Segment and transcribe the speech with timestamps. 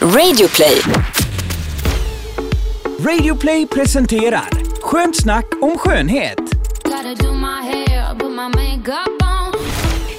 [0.00, 0.80] Radioplay.
[2.98, 4.48] Radioplay presenterar
[4.82, 6.38] Skönt snack om skönhet.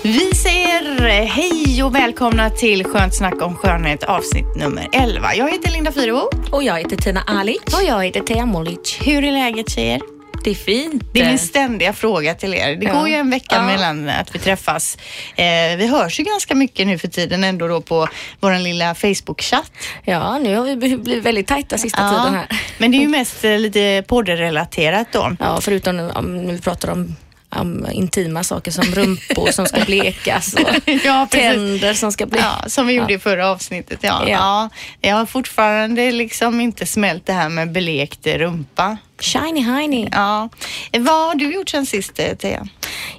[0.03, 5.35] Vi säger hej och välkomna till Skönt snack om skönhet avsnitt nummer 11.
[5.35, 6.29] Jag heter Linda Fyrebo.
[6.51, 7.61] Och jag heter Tina Alic.
[7.65, 8.97] Och jag heter Thea Molic.
[9.01, 10.18] Hur är läget tjejer?
[10.43, 11.03] Det är fint.
[11.13, 12.75] Det är min ständiga fråga till er.
[12.75, 12.93] Det Ja.
[12.93, 13.61] går ju en vecka Ja.
[13.63, 14.97] mellan att vi träffas.
[15.35, 18.07] Eh, vi hörs ju ganska mycket nu för tiden ändå då på
[18.39, 19.71] vår lilla Facebook-chatt.
[20.03, 22.47] Ja, nu har vi blivit väldigt tajta sista tiden här.
[22.77, 25.35] Men det är ju mest eh, lite poddralaterat då.
[25.39, 27.15] Ja, förutom om, vi pratar om,
[27.49, 32.59] om intima saker som rumpor som ska blekas och Ja, tänder som ska blekas.
[32.63, 33.99] Ja, som vi gjorde i förra avsnittet.
[34.01, 34.23] Ja.
[34.27, 34.29] Ja.
[34.29, 34.69] Ja.
[35.09, 38.97] Jag har fortfarande liksom inte smält det här med belekt rumpa.
[39.19, 40.09] Shiny Heiny.
[40.11, 40.49] Ja.
[40.99, 42.67] Vad har du gjort sen sist, eh, Thea?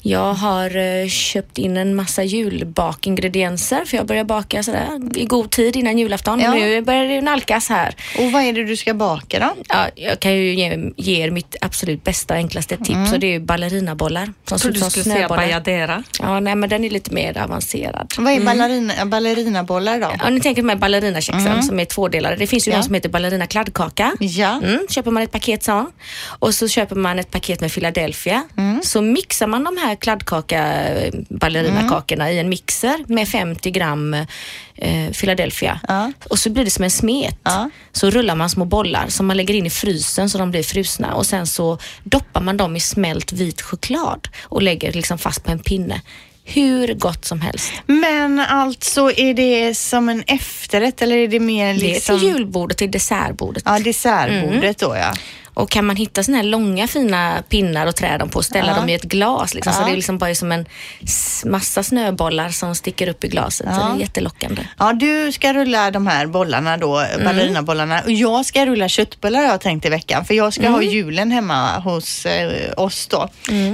[0.02, 5.50] Jag har eh, köpt in en massa julbakingredienser för jag börjar baka sådär i god
[5.50, 6.40] tid innan julafton.
[6.40, 6.54] Ja.
[6.54, 7.94] Nu börjar det nalkas här.
[8.18, 9.54] Och vad är det du ska baka då?
[9.68, 13.26] Ja, jag kan ju ge, ge er mitt absolut bästa och enklaste tips och det
[13.26, 14.24] är ju ballerinabollar.
[14.24, 16.02] Som Jag trodde du skulle säga bajadera.
[16.20, 18.14] Ja, nej men den är lite mer avancerad.
[18.18, 20.12] Vad är ballerina, ballerinabollar då?
[20.22, 22.36] Ja, ni tänker de här ballerinakexen som är tvådelade.
[22.36, 22.76] Det finns ju Ja.
[22.76, 24.12] någon som heter ballerina kladdkaka.
[24.20, 24.60] Ja.
[24.64, 25.89] Mm, köper man ett paket sån.
[26.24, 28.44] Och så köper man ett paket med Philadelphia.
[28.82, 30.84] Så mixar man de här kladdkaka
[31.28, 35.80] ballerinakakorna i en mixer med 50 gram eh, Philadelphia.
[35.88, 36.12] Ja.
[36.30, 37.38] Och så blir det som en smet.
[37.42, 37.70] Ja.
[37.92, 41.14] Så rullar man små bollar som man lägger in i frysen så de blir frusna
[41.14, 45.50] och sen så doppar man dem i smält vit choklad och lägger liksom fast på
[45.50, 46.00] en pinne.
[46.44, 47.72] Hur gott som helst.
[47.86, 52.18] Men alltså, är det som en efterrätt eller är det mer Det är liksom...
[52.18, 53.62] till julbordet, till dessertbordet.
[53.66, 55.14] Ja, dessertbordet då ja.
[55.54, 58.68] Och kan man hitta såna här långa fina pinnar och trä dem på och ställa
[58.72, 58.74] Ja.
[58.76, 59.84] dem i ett glas liksom, så Ja.
[59.86, 60.66] det är liksom bara som en
[61.44, 63.66] massa snöbollar som sticker upp i glaset.
[63.74, 63.86] Så Ja.
[63.88, 64.62] det är jättelockande.
[64.78, 67.24] Ja, du ska rulla de här bollarna då, Mm.
[67.24, 68.00] ballerinabollarna.
[68.00, 70.24] Och jag ska rulla köttbullar har jag tänkt i veckan.
[70.24, 70.72] För jag ska Mm.
[70.74, 73.28] ha julen hemma hos eh, oss då.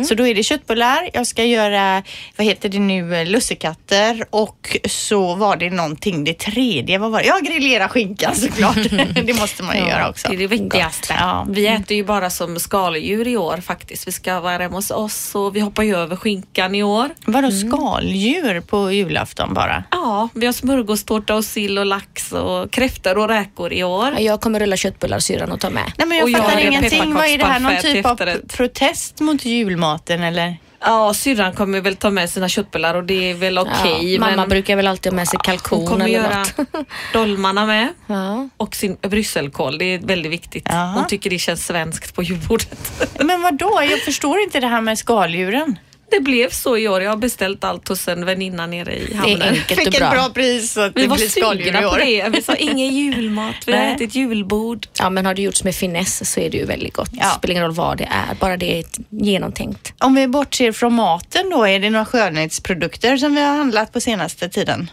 [0.08, 2.02] Så då är det köttbullar, jag ska göra,
[2.36, 7.20] vad heter det nu, eh, lussekatter och så var det någonting, det tredje, vad var
[7.20, 7.26] det?
[7.26, 8.76] Ja, grillera skinka såklart.
[9.26, 10.28] det måste man ju göra också.
[10.28, 11.14] Det är det viktigaste.
[11.18, 11.46] Ja.
[11.50, 14.08] Vi äter ju bara som skaldjur i år faktiskt.
[14.08, 17.08] Vi ska vara hemma hos oss och vi hoppar ju över skinkan i år.
[17.24, 17.70] Vadå Mm.
[17.70, 19.84] skaldjur på julafton bara?
[19.90, 24.12] Ja, vi har smörgåstårta och sill och lax och kräftor och räkor i år.
[24.12, 25.92] Ja, Jag kommer rulla köttbullar syrran och ta med.
[25.98, 27.14] Nej men jag Och jag fattar en ingenting.
[27.14, 27.60] Vad är det här?
[27.60, 30.56] Någon typ av protest mot julmaten eller?
[30.86, 34.14] Ja, syrran kommer väl ta med sina köttbullar och det är väl okej.
[34.14, 36.86] ja, mamma men brukar väl alltid ha med sig hon kalkon kommer eller göra något.
[37.12, 37.88] dolmarna med.
[38.06, 38.48] Ja.
[38.56, 40.66] Och sin brysselkål, det är väldigt viktigt.
[40.68, 40.92] Jaha.
[40.92, 43.08] Hon tycker det känns svenskt på julbordet.
[43.20, 43.82] Men vad då?
[43.90, 45.78] Jag förstår inte det här med skaldjuren.
[46.10, 47.02] Det blev så i år.
[47.02, 49.42] Jag har beställt allt hos en väninna nere i Det hamnen.
[49.42, 50.10] är enkelt och Vilket bra.
[50.10, 51.98] bra pris så att Vi det blir skaldjur i sugna på år.
[51.98, 52.28] det.
[52.28, 54.86] Vi sa ingen julmat, vi har ätit julbord.
[54.98, 57.10] Ja, men har det gjorts med finess så är det ju väldigt gott.
[57.12, 57.30] Ja.
[57.30, 59.92] Spelar ingen roll vad det är, bara det är ett genomtänkt.
[59.98, 64.00] Om vi bortser från maten då, är det några skönhetsprodukter som vi har handlat på
[64.00, 64.90] senaste tiden?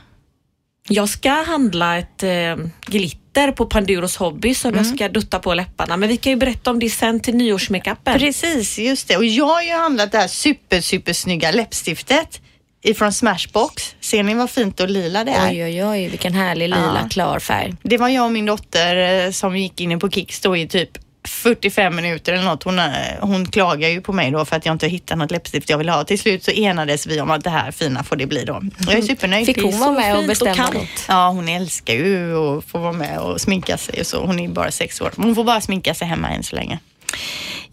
[0.90, 2.56] Jag ska handla ett eh,
[2.86, 5.98] glitter på Panduros hobby som jag ska dutta på läpparna.
[5.98, 8.20] Men vi kan ju berätta om det sen till nyårsmakeupen.
[8.20, 9.18] Precis, just det.
[9.18, 12.42] Och jag har ju handlat det här super, super snygga läppstiftet
[12.84, 13.96] ifrån Smashbox.
[14.00, 15.50] Ser ni vad fint och lila det är?
[15.52, 17.10] Oj, oj, oj, vilken härlig lila Ja.
[17.10, 17.74] klar färg.
[17.84, 20.90] Det var jag och min dotter eh, som gick in på Kicks då i typ
[21.28, 22.64] 45 minuter eller något.
[22.64, 22.86] Hon, eh,
[23.20, 25.90] hon klagar ju på mig då för att jag inte hittat något läppstift jag vill
[25.90, 26.04] ha.
[26.04, 28.62] Till slut så enades vi om att det här fina får det bli då.
[28.88, 29.46] Jag är supernöjd.
[29.46, 31.06] Fick hon vara med och bestämma kallt.
[31.08, 34.26] Ja, hon älskar ju att få vara med och sminka sig och så.
[34.26, 35.12] Hon är bara sex år.
[35.16, 36.80] Hon får bara sminka sig hemma än så länge.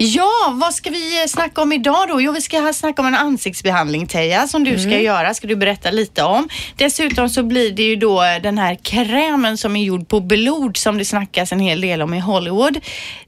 [0.03, 2.21] Ja, vad ska vi eh, snacka om idag då?
[2.21, 5.35] Jo, vi ska ha- snacka om en ansiktsbehandling Teija som du ska göra.
[5.35, 6.49] Ska du berätta lite om.
[6.77, 10.77] Dessutom så blir det ju då eh, den här krämen som är gjord på blod
[10.77, 12.79] som det snackas en hel del om i Hollywood.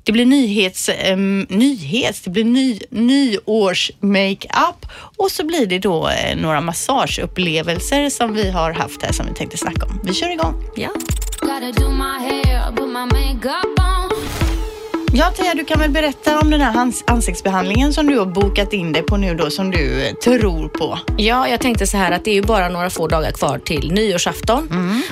[0.03, 6.37] Det blir nyhets, um, nyhets, det blir ny, nyårs-makeup och så blir det då eh,
[6.37, 10.01] några massageupplevelser som vi har haft här som vi tänkte snacka om.
[10.05, 10.55] Vi kör igång.
[10.77, 10.89] Ja.
[13.43, 13.92] Gotta
[15.15, 18.73] Ja, Teija, du kan väl berätta om den här ans- ansiktsbehandlingen som du har bokat
[18.73, 20.99] in dig på nu då, som du eh, tror på.
[21.19, 23.93] Ja, jag tänkte så här att det är ju bara några få dagar kvar till
[23.93, 24.69] nyårsafton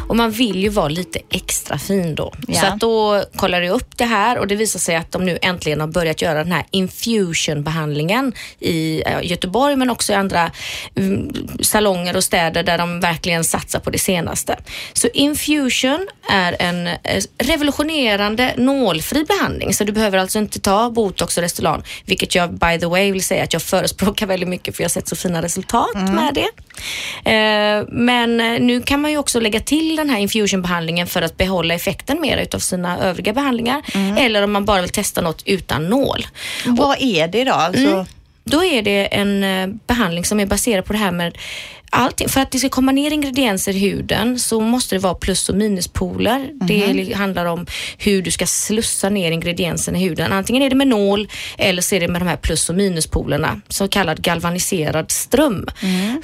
[0.09, 2.33] och man vill ju vara lite extra fin då.
[2.49, 2.61] Ja.
[2.61, 5.39] Så att då kollade jag upp det här och det visar sig att de nu
[5.43, 10.51] äntligen har börjat göra den här infusionbehandlingen i Göteborg men också i andra
[10.97, 14.57] mm, salonger och städer där de verkligen satsar på det senaste.
[14.93, 16.97] Så infusion är en eh,
[17.39, 22.79] revolutionerande nålfri behandling så du behöver alltså inte ta botox och Restylane, vilket jag by
[22.81, 25.43] the way vill säga att jag förespråkar väldigt mycket för jag har sett så fina
[25.43, 26.49] resultat med det.
[27.31, 31.37] Eh, men eh, nu kan man ju också lägga till den här infusionbehandlingen för att
[31.37, 33.83] behålla effekten mer utav sina övriga behandlingar.
[34.19, 36.27] Eller om man bara vill testa något utan nål.
[36.67, 37.53] Vad är det då?
[37.53, 38.07] Alltså, Mm.
[38.45, 41.39] Då är det en eh, behandling som är baserad på det här med
[41.91, 42.29] allting.
[42.29, 45.55] För att det ska komma ner ingredienser i huden så måste det vara plus och
[45.55, 46.51] minuspoler.
[46.69, 47.67] Det li- handlar om
[47.99, 50.33] hur du ska slussa ner ingredienserna i huden.
[50.33, 51.29] Antingen är det med nål
[51.59, 55.67] eller så är det med de här plus och minuspolerna, så kallad galvaniserad ström.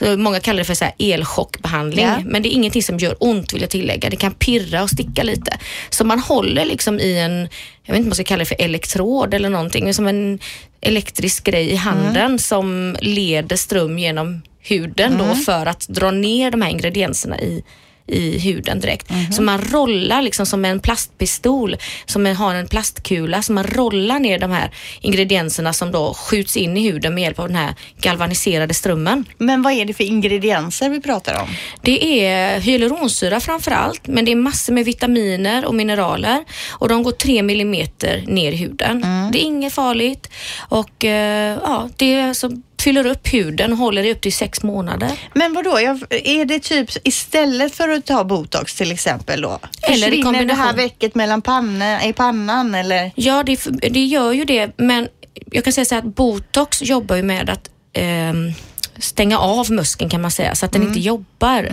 [0.00, 2.16] Så Många kallar det för så elchockbehandling, Ja.
[2.24, 4.10] men det är ingenting som gör ont vill jag tillägga.
[4.10, 5.58] Det kan pirra och sticka lite.
[5.90, 7.38] Så man håller liksom i en,
[7.84, 10.38] jag vet inte om man ska kalla det för elektrod eller någonting, men som en
[10.80, 16.62] elektrisk grej i handen som leder ström genom huden då för att dra ner de
[16.62, 17.62] här ingredienserna i
[18.08, 19.10] i huden direkt.
[19.32, 21.76] Så man rollar liksom som en plastpistol,
[22.06, 24.70] som har en plastkula, så man rollar ner de här
[25.00, 29.24] ingredienserna som då skjuts in i huden med hjälp av den här galvaniserade strömmen.
[29.38, 31.48] Men vad är det för ingredienser vi pratar om?
[31.82, 37.02] Det är hyaluronsyra framför allt, men det är massor med vitaminer och mineraler och de
[37.02, 39.00] går 3 millimeter ner i huden.
[39.32, 40.30] Det är inget farligt
[40.68, 42.50] och eh, ja, det alltså
[42.82, 45.10] fyller upp huden och håller i upp till sex månader.
[45.34, 45.78] Men vad då?
[46.10, 49.58] är det typ istället för att ta botox till exempel då?
[49.82, 50.64] Eller i Försvinner det kombination.
[50.64, 53.10] här vecket mellan panna, i pannan eller?
[53.14, 55.08] Ja, det, det gör ju det, men
[55.52, 58.52] jag kan säga så här att botox jobbar ju med att ehm,
[58.98, 61.70] stänga av muskeln kan man säga så att den inte jobbar.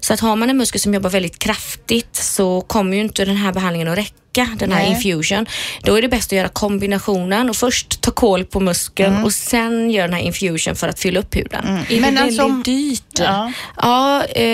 [0.00, 3.36] Så att har man en muskel som jobbar väldigt kraftigt så kommer ju inte den
[3.36, 4.14] här behandlingen att räcka,
[4.44, 4.90] den här Nej.
[4.90, 5.46] infusion.
[5.82, 9.90] Då är det bäst att göra kombinationen och först ta koll på muskeln och sen
[9.90, 11.66] göra den här infusion för att fylla upp huden.
[11.66, 13.02] Är det Men väldigt alltså- dyrt?
[13.18, 13.52] Ja.
[13.82, 14.44] Ja, eh,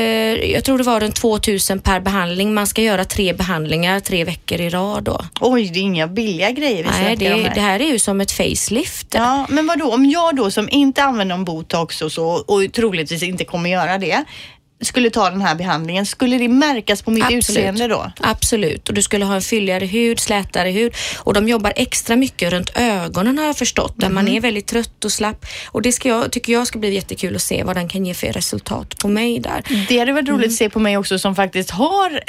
[0.52, 2.54] jag tror det var runt 2000 per behandling.
[2.54, 5.24] Man ska göra tre behandlingar tre veckor i rad då.
[5.40, 7.60] Oj, det är inga billiga grejer vi Nej, det, om det här.
[7.60, 9.06] här är ju som ett facelift.
[9.14, 9.94] Ja, men vad då?
[9.94, 13.98] Om jag då som inte använder någon botox och så och troligtvis inte kommer göra
[13.98, 14.24] det
[14.82, 18.12] skulle ta den här behandlingen, skulle det märkas på mitt utseende då?
[18.20, 18.88] Absolut.
[18.88, 20.94] Och du skulle ha en fylligare hud, slätare hud.
[21.18, 24.14] Och de jobbar extra mycket runt ögonen har jag förstått, där Mhm.
[24.14, 25.46] man är väldigt trött och slapp.
[25.66, 28.14] Och det ska jag, tycker jag ska bli jättekul att se vad den kan ge
[28.14, 29.62] för resultat på mig där.
[29.88, 32.20] Det hade varit roligt att se på mig också som faktiskt har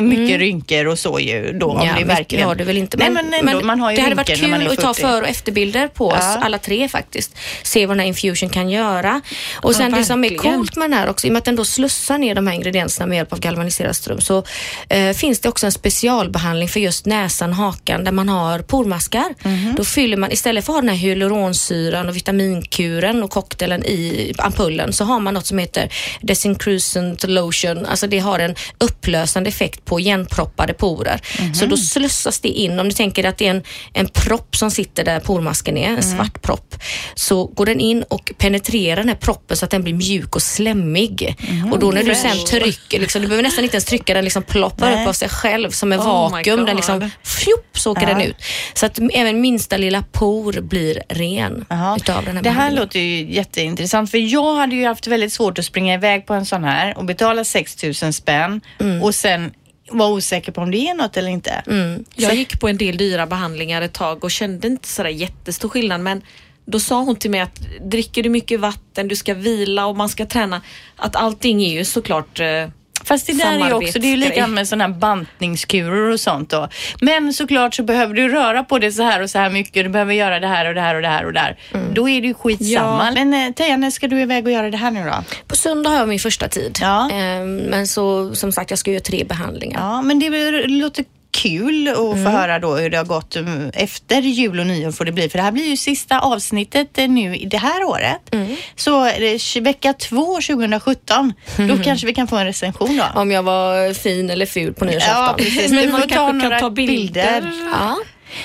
[0.00, 1.66] mycket rynkor och så ju då.
[1.66, 2.46] Om Ja, det verkligen...
[2.48, 2.96] har du väl inte.
[2.96, 5.00] Nej, men, ändå, man har ju det hade varit kul att ta 40.
[5.00, 6.38] för och efterbilder på oss, Ja.
[6.42, 7.36] alla tre faktiskt.
[7.62, 9.20] Se vad den här infusion kan göra.
[9.62, 10.56] Och sen det som är verkligen.
[10.56, 12.54] coolt med den här också, i och med att den då slussar ner de här
[12.54, 14.44] ingredienserna med hjälp av galvaniserad ström, så
[14.88, 19.34] eh, finns det också en specialbehandling för just näsan, hakan, där man har pormaskar.
[19.44, 19.74] Mhm.
[19.76, 24.32] Då fyller man, istället för att ha den här hyaluronsyran och vitaminkuren och cocktailen i
[24.38, 27.86] ampullen, så har man något som heter desincrucent lotion.
[27.86, 31.20] Alltså det har en upplösande effekt på igenproppade porer.
[31.40, 31.54] Mhm.
[31.54, 33.62] Så då slussas det in, om du tänker att det är en,
[33.92, 36.16] en propp som sitter där pormasken är, en Mm.
[36.16, 36.74] svart propp,
[37.14, 40.42] så går den in och penetrerar den här proppen så att den blir mjuk och
[40.42, 41.36] slemmig.
[41.50, 41.69] Mhm.
[41.72, 44.42] Och då när du sen trycker, liksom, du behöver nästan inte ens trycka, den liksom
[44.42, 45.02] ploppar Nej.
[45.02, 46.64] upp av sig själv som en Oh vakuum.
[46.64, 48.08] Den liksom, fjupp, så åker Ja.
[48.08, 48.36] den ut.
[48.74, 51.96] Så att även minsta lilla por blir ren Jaha.
[51.96, 52.84] utav den här Det här behandlingen.
[52.84, 56.46] låter ju jätteintressant för jag hade ju haft väldigt svårt att springa iväg på en
[56.46, 59.02] sån här och betala 6 000 spänn Mm.
[59.02, 59.50] och sen
[59.92, 61.62] vara osäker på om det är något eller inte.
[61.66, 62.04] Mm.
[62.16, 66.00] Jag gick på en del dyra behandlingar ett tag och kände inte sådär jättestor skillnad
[66.00, 66.22] men
[66.70, 70.08] då sa hon till mig att dricker du mycket vatten, du ska vila och man
[70.08, 70.62] ska träna.
[70.96, 72.68] Att allting är ju såklart eh,
[73.04, 76.20] Fast det där är ju också, det är ju likadant med sådana här bantningskurer och
[76.20, 76.68] sånt då.
[77.00, 79.84] Men såklart så behöver du röra på det så här och så här mycket.
[79.84, 81.58] Du behöver göra det här och det här och det här och där.
[81.74, 81.94] Mm.
[81.94, 83.10] Då är det ju skitsamma.
[83.14, 85.24] Men eh, Teija, när ska du iväg och göra det här nu då?
[85.46, 86.78] På söndag har jag min första tid.
[86.80, 87.10] Ja.
[87.10, 89.80] Ehm, Men så, som sagt, jag ska göra tre behandlingar.
[89.80, 90.30] Ja, men det
[90.66, 92.24] låter kul att Mm.
[92.24, 95.28] få höra då hur det har gått mm, efter jul och nyår får det bli.
[95.28, 98.20] För det här blir ju sista avsnittet eh, nu i det här året.
[98.34, 98.56] Mm.
[98.76, 101.32] Så det tj- vecka två 2017,
[101.68, 103.20] då kanske vi kan få en recension då.
[103.20, 105.36] Om jag var fin eller ful på Ja, nyårsafton.
[105.36, 105.70] precis.
[105.72, 107.52] Men man ta kanske några kan ta bilder, bilder.
[107.72, 107.96] Ja.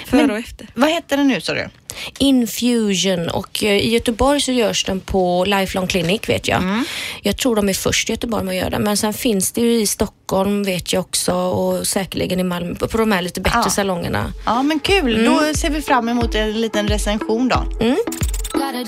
[0.08, 0.68] före och efter.
[0.74, 1.68] Vad heter den nu sa du?
[2.20, 6.58] Infusion och eh, i Göteborg så görs den på Lifelong Clinic vet jag.
[6.58, 6.86] Mm.
[7.22, 9.62] Jag tror de är först i Göteborg med att göra den men sen finns det
[9.62, 13.60] ju i Stockholm vet jag också och säkerligen i Malmö på de här lite bättre
[13.64, 13.70] Ja.
[13.70, 14.34] salongerna.
[14.46, 15.34] Ja men kul, Mm.
[15.34, 17.64] då ser vi fram emot en liten recension då.
[18.54, 18.84] Gotta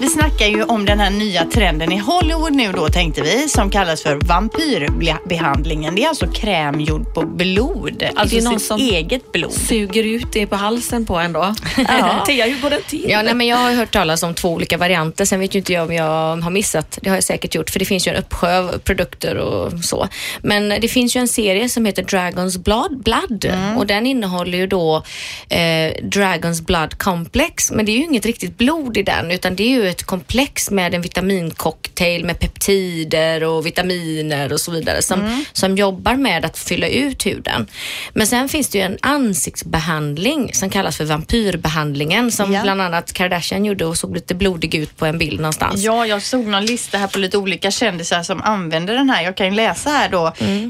[0.00, 3.70] Vi snackar ju om den här nya trenden i Hollywood nu då tänkte vi som
[3.70, 5.94] kallas för vampyrbehandlingen.
[5.94, 9.52] Det är alltså kräm gjord på blod, alltså det någon sitt som- eget blod.
[9.52, 11.54] Suger ut det på halsen på en då.
[11.88, 12.24] Ja.
[12.26, 13.04] Tia, hur går den till?
[13.08, 15.24] Ja, nej, men jag har hört talas om två olika varianter.
[15.24, 16.98] Sen vet ju inte jag om jag har missat.
[17.02, 20.08] Det har jag säkert gjort, för det finns ju en uppsjö av produkter och så.
[20.42, 24.66] Men det finns ju en serie som heter Dragons Blood, Blood och den innehåller ju
[24.66, 25.02] då
[25.48, 27.70] eh, Dragons Blood Complex.
[27.70, 30.70] Men det är ju inget riktigt blod i den, utan det är ju ett komplex
[30.70, 36.58] med en vitamincocktail med peptider och vitaminer och så vidare som, som jobbar med att
[36.58, 37.66] fylla ut huden.
[38.12, 42.62] Men sen finns det ju en ansiktsbehandling som kallas för vampyrbehandlingen som Ja.
[42.62, 45.82] bland annat Kardashian gjorde och såg lite blodig ut på en bild någonstans.
[45.82, 49.22] Ja, jag såg någon lista här på lite olika kändisar som använder den här.
[49.22, 50.26] Jag kan ju läsa här då.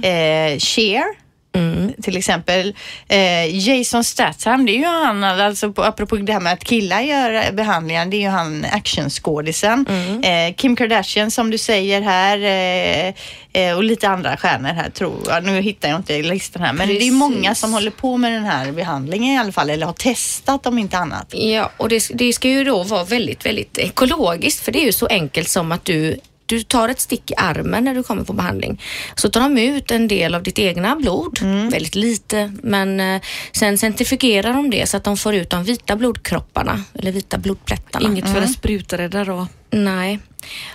[0.09, 1.26] Eh, Cher.
[2.03, 2.75] Till exempel
[3.09, 7.01] eh, Jason Statham, det är ju han, alltså på, apropå det här med att killar
[7.01, 9.87] gör behandlingar, det är ju han actionskådisen.
[10.23, 13.15] Eh, Kim Kardashian som du säger här eh,
[13.53, 15.45] eh, och lite andra stjärnor här tror jag.
[15.45, 17.13] Nu hittar jag inte listan här, men det är Precis.
[17.13, 20.79] många som håller på med den här behandlingen i alla fall, eller har testat om
[20.79, 21.35] inte annat.
[21.35, 24.93] Ja, och det, det ska ju då vara väldigt, väldigt ekologiskt för det är ju
[24.93, 28.33] så enkelt som att du du tar ett stick i armen när du kommer på
[28.33, 28.83] behandling.
[29.15, 31.39] Så tar de ut en del av ditt egna blod,
[31.71, 33.23] väldigt lite, men eh,
[33.53, 38.09] sen centrifugerar de det så att de får ut de vita blodkropparna, eller vita blodplättarna.
[38.09, 39.47] Inget för en spruträdda då.
[39.71, 40.19] Nej.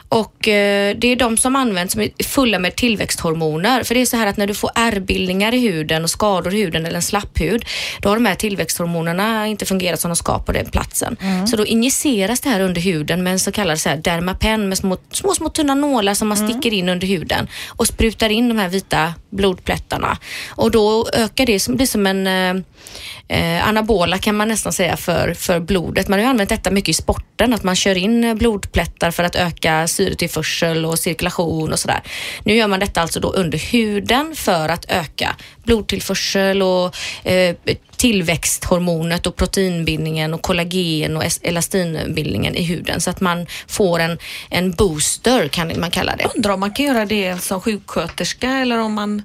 [0.10, 3.84] Och eh, det är de som används som är fulla med tillväxthormoner.
[3.84, 6.58] För det är så här att när du får ärrbildningar i huden och skador i
[6.58, 7.66] huden eller en slapphud,
[8.00, 11.18] då har de här tillväxthormonerna inte fungerat som de ska på den platsen.
[11.48, 14.78] Så då injiceras det här under huden med en så kallad så här dermapen med
[14.78, 18.58] små, små, små tunna nålar som man sticker in under huden och sprutar in de
[18.58, 20.18] här vita blodplättarna.
[20.50, 22.63] Och då ökar det, som, blir som en eh,
[23.28, 26.08] eh, anabola kan man nästan säga för, för blodet.
[26.08, 29.36] Man har ju använt detta mycket i sporten, att man kör in blodplättar för att
[29.36, 32.01] öka syretillförsel och cirkulation och sådär.
[32.44, 37.56] Nu gör man detta alltså då under huden för att öka blodtillförsel och eh,
[37.96, 44.18] tillväxthormonet och proteinbildningen och kollagen och elastinbildningen i huden så att man får en,
[44.50, 46.27] en booster kan man kalla det.
[46.36, 49.24] Undrar om man kan göra det som sjuksköterska eller om man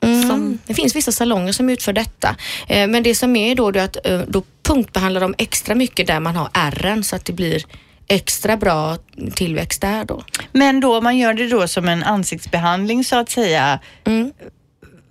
[0.00, 2.36] Som, det finns vissa salonger som utför detta.
[2.68, 6.20] Eh, men det som är då, är att eh, då punktbehandlar de extra mycket där
[6.20, 7.64] man har ärren så att det blir
[8.08, 8.96] extra bra
[9.34, 10.24] tillväxt där då.
[10.52, 13.78] Men då, man gör det då som en ansiktsbehandling så att säga.
[14.06, 14.32] Mm.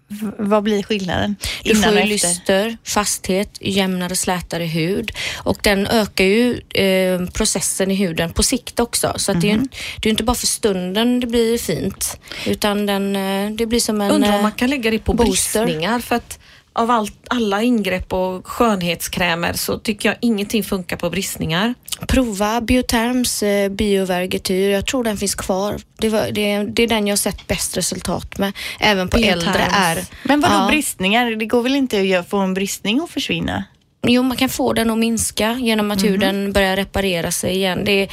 [0.08, 1.36] v- Vad blir skillnaden?
[1.64, 7.96] Du får ju lyster, fasthet, jämnare, slätare hud och den ökar ju eh, processen i
[7.96, 9.14] huden på sikt också.
[9.16, 12.20] Så att det, är ju, inte- det är inte bara för stunden det blir fint
[12.46, 14.12] utan den, eh, det blir som en...
[14.12, 15.66] Undrar om eh, man kan lägga det på booster.
[15.66, 16.40] bristningar för att
[16.78, 21.74] av allt, alla ingrepp och skönhetskrämer så tycker jag ingenting funkar på bristningar.
[22.08, 24.70] Prova Bioterms eh, biovergetyr.
[24.70, 25.78] Jag tror den finns kvar.
[25.98, 28.52] Det, var, det, det är den jag har sett bäst resultat med.
[28.80, 29.44] Även på Bioterms.
[29.46, 30.04] äldre är.
[30.24, 30.68] Men vadå Ja.
[30.68, 31.32] bristningar?
[31.32, 33.64] Det går väl inte att göra- få en bristning att försvinna?
[34.08, 37.82] Jo, man kan få den att minska genom att huden börjar reparera sig igen.
[37.86, 38.10] Det, är-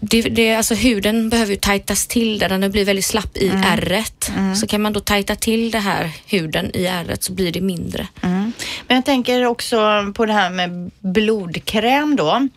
[0.00, 4.32] det, det, alltså huden behöver ju tajtas till där den blir väldigt slapp i ärret.
[4.60, 8.06] Så kan man då tajta till det här huden i ärret så blir det mindre.
[8.22, 8.52] Mm.
[8.88, 9.76] Men jag tänker också
[10.14, 12.48] på det här med blodkräm då.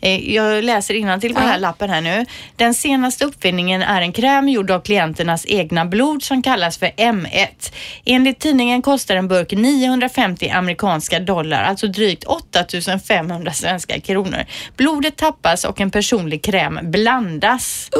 [0.00, 2.26] Eh, Jag läser till på den här lappen här nu.
[2.56, 7.72] Den senaste uppfinningen är en kräm gjord av klienternas egna blod som kallas för M1.
[8.04, 14.44] Enligt tidningen kostar en burk 950 amerikanska dollar, alltså drygt 8500 svenska kronor.
[14.76, 17.90] Blodet tappas och en personlig kräm blandas.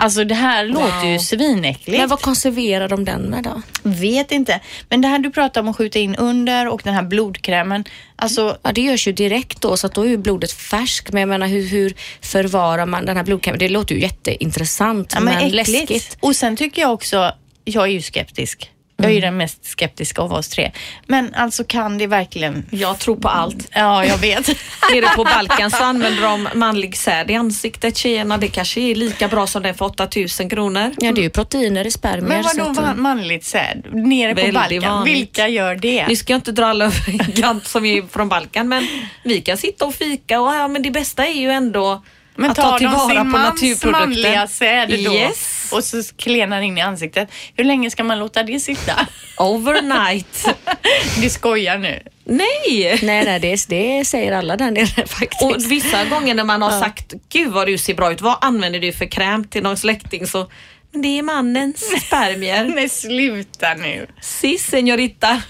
[0.00, 1.98] Alltså det här låter ju svinäckligt.
[1.98, 3.62] Men vad konserverar de den med då?
[3.82, 4.60] Vet inte.
[4.88, 7.84] Men det här du pratar om att skjuta in under och den här blodkrämen.
[8.16, 11.12] Alltså, Ja, det görs ju direkt då så att då är ju blodet färskt.
[11.12, 13.58] Men jag menar hur, hur förvarar man den här blodkrämen?
[13.58, 16.16] Det låter ju jätteintressant ja, men, men läskigt.
[16.20, 17.32] Och sen tycker jag också,
[17.64, 18.70] jag är ju skeptisk.
[19.02, 20.72] Jag är ju den mest skeptiska av oss tre.
[21.06, 22.66] Men alltså kan det verkligen...
[22.70, 23.68] Jag tror på allt.
[23.72, 24.46] Ja, jag vet.
[24.92, 27.96] Nere på Balkan så använder de manlig säd i ansiktet.
[27.96, 30.90] Tjejerna, det kanske är lika bra som den för 8000 kronor.
[30.98, 32.42] Ja, det är ju proteiner i spermier.
[32.54, 33.82] Men vadå att- manligt säd?
[33.92, 34.82] Nere på Balkan.
[34.90, 35.14] vanligt.
[35.16, 36.06] Vilka gör det?
[36.08, 38.86] Nu ska jag inte dra alla över som är från Balkan men
[39.24, 42.02] vi kan sitta och fika och ja, men det bästa är ju ändå
[42.38, 43.90] Men att tar ta tillvara på naturprodukten.
[43.92, 45.68] manliga säd då Yes.
[45.72, 47.28] och så klenar in i ansiktet.
[47.56, 49.06] Hur länge ska man låta det sitta?
[49.38, 50.44] Overnight.
[51.22, 52.02] Du skojar nu.
[52.24, 52.98] Nej!
[53.02, 55.42] Nej, nej det, det säger alla där nere faktiskt.
[55.42, 58.80] Och vissa gånger när man har sagt Gud vad du ser bra ut, vad använder
[58.80, 60.50] du för kräm till någon släkting så
[60.92, 62.64] men det är mannens spermier.
[62.74, 64.06] Nej, sluta nu.
[64.20, 65.40] Si señorita.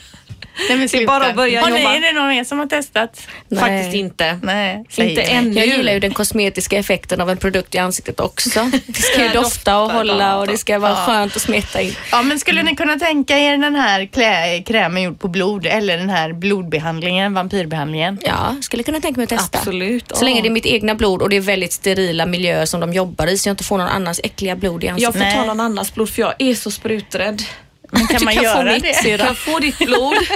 [0.69, 1.95] Nej, men Det är bara att börja Har ni- jobba.
[1.97, 3.21] Är det någon mer som har testat?
[3.49, 3.61] Nej.
[3.61, 4.39] Faktiskt inte.
[4.43, 5.55] Nej, Inte ännu.
[5.61, 8.71] Jag gillar ju den kosmetiska effekten av en produkt i ansiktet också.
[8.87, 10.97] Det ska ju dofta och hålla och det ska vara Ja.
[11.07, 11.95] skönt att smeta in.
[12.13, 15.99] Ja, men skulle ni kunna tänka er den här klä, krämen gjord på blod eller
[15.99, 18.19] den här blodbehandlingen, vampyrbehandlingen?
[18.25, 19.59] Ja, skulle kunna tänka mig att testa.
[19.59, 20.17] Absolut.
[20.17, 22.93] Så länge det är mitt egna blod och det är väldigt sterila miljöer som de
[22.93, 25.13] jobbar i så jag inte får någon annans äckliga blod i Jag ansiktet.
[25.15, 25.35] får Nej.
[25.37, 27.43] ta någon annans blod för jag är så spruträdd.
[27.91, 29.17] Men kan man du kan göra få mitt, det?
[29.19, 30.15] Kan jag få ditt blod?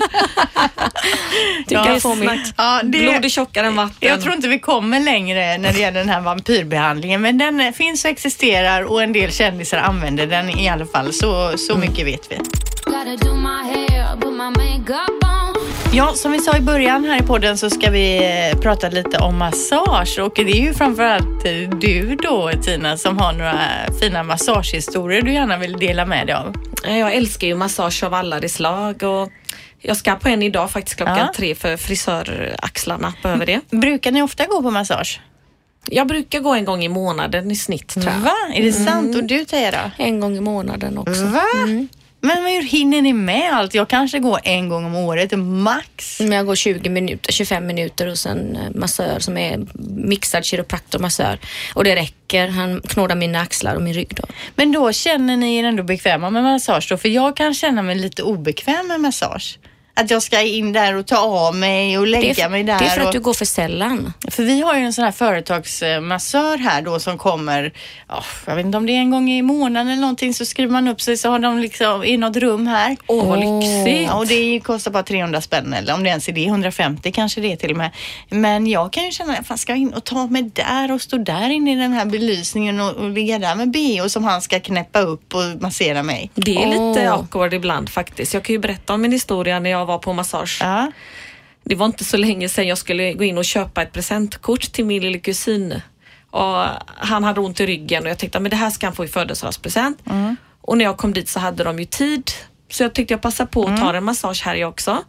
[1.67, 2.55] Du Ja, kan få mitt.
[2.57, 3.97] Ja, det, Blod är tjockare än vatten.
[4.01, 8.05] jag tror inte vi kommer längre när det gäller den här vampyrbehandlingen, men den finns
[8.05, 11.13] och existerar och en del kändisar använder den i alla fall.
[11.13, 12.39] Så, så mycket vet vi.
[15.95, 18.17] Ja, som vi sa i början här i podden så ska vi
[18.53, 23.19] eh, prata lite om massage och det är ju framförallt eh, du då Tina som
[23.19, 23.59] har några
[24.01, 26.55] fina massagehistorier du gärna vill dela med dig av.
[26.85, 29.31] Jag älskar ju massage av alla de slag och
[29.81, 31.33] jag ska på en idag faktiskt klockan Ja.
[31.37, 33.61] tre för frisöraxlarna behöver det.
[33.71, 35.21] Brukar ni ofta gå på massage?
[35.87, 38.21] Jag brukar gå en gång i månaden i snitt tror jag.
[38.21, 38.35] Va?
[38.55, 39.17] Är det sant?
[39.17, 40.05] Och du Teija då?
[40.05, 41.25] En gång i månaden också.
[41.25, 41.43] Va?
[42.25, 43.75] Men hur hinner ni med allt?
[43.75, 46.21] Jag kanske går en gång om året, max.
[46.21, 51.39] Men jag går 20 minuter, 25 minuter hos en massör som är mixad kiropraktor massör.
[51.75, 52.49] Och det räcker.
[52.49, 54.23] Han knådar mina axlar och min rygg då.
[54.55, 56.97] Men då känner ni er ändå bekväma med massage då?
[56.97, 59.59] För jag kan känna mig lite obekväm med massage.
[59.95, 62.79] Att jag ska in där och ta av mig och lägga för, mig där.
[62.79, 63.07] det är för och...
[63.07, 64.13] att du går för sällan.
[64.31, 67.73] För vi har ju en sån här företagsmassör här då som kommer,
[68.09, 70.73] ja, jag vet inte om det är en gång i månaden eller någonting, så skriver
[70.73, 72.97] man upp sig så har de liksom i något rum här.
[73.07, 74.09] Åh, vad lyxigt.
[74.09, 77.41] Ja, och det kostar bara 300 spänn eller om det ens är det, 150 kanske
[77.41, 77.91] det är till och med.
[78.29, 81.19] Men jag kan ju känna, fan ska jag in och ta mig där och stå
[81.19, 84.61] där inne i den här belysningen och, och ligga där med BH som han ska
[84.61, 86.31] knäppa upp och massera mig.
[86.35, 87.13] Det är lite Åh.
[87.13, 88.35] awkward ibland faktiskt.
[88.35, 90.59] Jag kan ju berätta om min historia när jag var på massage.
[90.61, 90.93] Ja.
[91.65, 94.85] Det var inte så länge sedan jag skulle gå in och köpa ett presentkort till
[94.85, 95.81] min lilla kusin.
[96.31, 99.05] Och han hade ont i ryggen och jag tänkte att det här ska han få
[99.05, 99.99] i födelsedagspresent.
[100.61, 102.31] Och när jag kom dit så hade de ju tid.
[102.71, 105.05] Så jag tänkte jag passar på att ta en massage här jag också.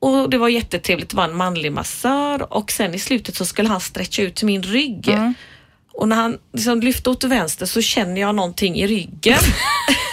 [0.00, 3.68] Och det var jättetrevligt, det var en manlig massör och sen i slutet så skulle
[3.68, 5.08] han stretcha ut min rygg.
[5.92, 9.38] Och när han liksom lyfte åt vänster så känner jag någonting i ryggen.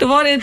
[0.00, 0.40] Då var det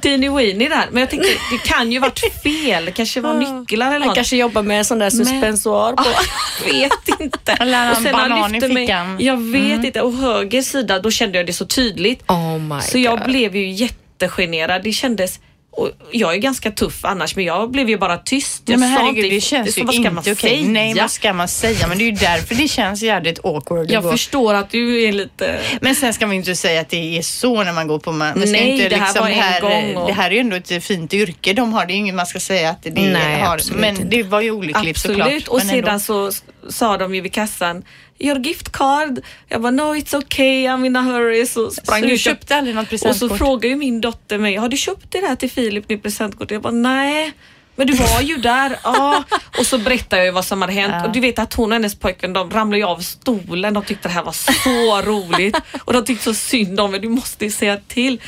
[0.00, 0.86] teeny weeny där.
[0.90, 2.84] Men jag tänkte, det kan ju varit fel.
[2.84, 4.14] Det kanske var nycklar eller Han något.
[4.14, 6.04] kanske jobbar med sån där suspensoar på.
[6.66, 7.52] Jag vet inte.
[7.52, 9.16] Eller han Och sen när han banan i mig- fickan.
[9.20, 10.00] Jag vet inte.
[10.02, 12.22] Och höger sida, då kände jag det så tydligt.
[12.30, 13.26] Oh my Så jag God.
[13.26, 14.82] blev ju jättegenerad.
[14.82, 15.40] Det kändes
[15.74, 18.62] och jag är ganska tuff annars men jag blev ju bara tyst.
[18.66, 20.34] Nej, Jag men sa herregud, inte, det känns ju inte okej.
[20.36, 20.68] säga?
[20.68, 21.86] Nej, vad ska man säga?
[21.88, 23.90] Men det är ju därför det känns jävligt awkward.
[23.90, 25.60] Jag förstår att du är lite...
[25.80, 28.10] Men sen ska man ju inte säga att det är så när man går på
[28.10, 30.34] ma- man ska Nej, inte det här var en här, gång och- Det här är
[30.34, 31.86] ju ändå ett fint yrke de har.
[31.86, 33.54] Det är inget man ska säga att det Nej, har.
[33.54, 34.04] absolut Men inte.
[34.16, 35.18] det var ju olyckligt Absolut.
[35.18, 35.48] såklart.
[35.48, 36.00] Och men sedan ändå.
[36.00, 36.30] så
[36.70, 37.82] sa de ju vid kassan
[38.18, 39.20] Your gift card.
[39.48, 41.46] Jag bara no it's okay, I'm in a hurry.
[41.46, 43.38] Så sprang Så du köpte aldrig något Och så presentkort?
[43.38, 46.50] frågade ju min dotter mig, har du köpt det här till Filip, ditt presentkort?
[46.50, 47.32] Jag bara nej.
[47.76, 48.76] Men du var ju där.
[48.84, 49.24] Ja.
[49.58, 50.94] Och så berättade jag vad som hade hänt.
[50.96, 51.06] Ja.
[51.06, 53.74] Och du vet att hon och hennes pojkvän de ramlade av stolen.
[53.74, 55.56] De tyckte det här var så roligt.
[55.84, 57.00] Och de tyckte så synd om mig.
[57.00, 58.20] Du måste ju säga till.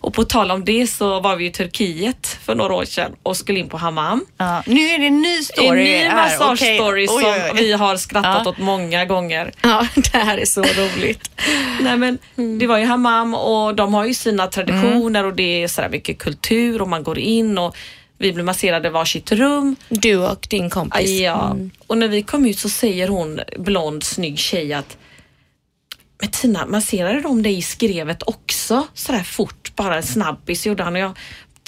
[0.00, 3.36] Och på tal om det så var vi i Turkiet för några år sedan och
[3.36, 4.24] skulle in på hammam.
[4.36, 4.62] Ja.
[4.66, 7.00] Nu är det en ny story En ny massage-story.
[7.00, 7.64] Oj, som oj, oj.
[7.64, 8.50] vi har skrattat Ja.
[8.50, 9.52] åt många gånger.
[9.62, 11.30] Ja, det här är så roligt.
[11.80, 12.18] Nej, men
[12.58, 15.26] Det var ju hammam och de har ju sina traditioner Mm.
[15.30, 17.76] och det är sådär mycket kultur och man går in och
[18.18, 19.76] vi blir masserade varsitt rum.
[19.88, 21.10] Du och din kompis.
[21.10, 21.50] Ja.
[21.50, 21.70] Mm.
[21.86, 24.96] Och när vi kom ut så säger hon, blond snygg tjej att
[26.20, 28.86] men Tina, masserade de dig i skrevet också?
[28.94, 31.18] Sådär fort, bara en snabbis gjorde han och jag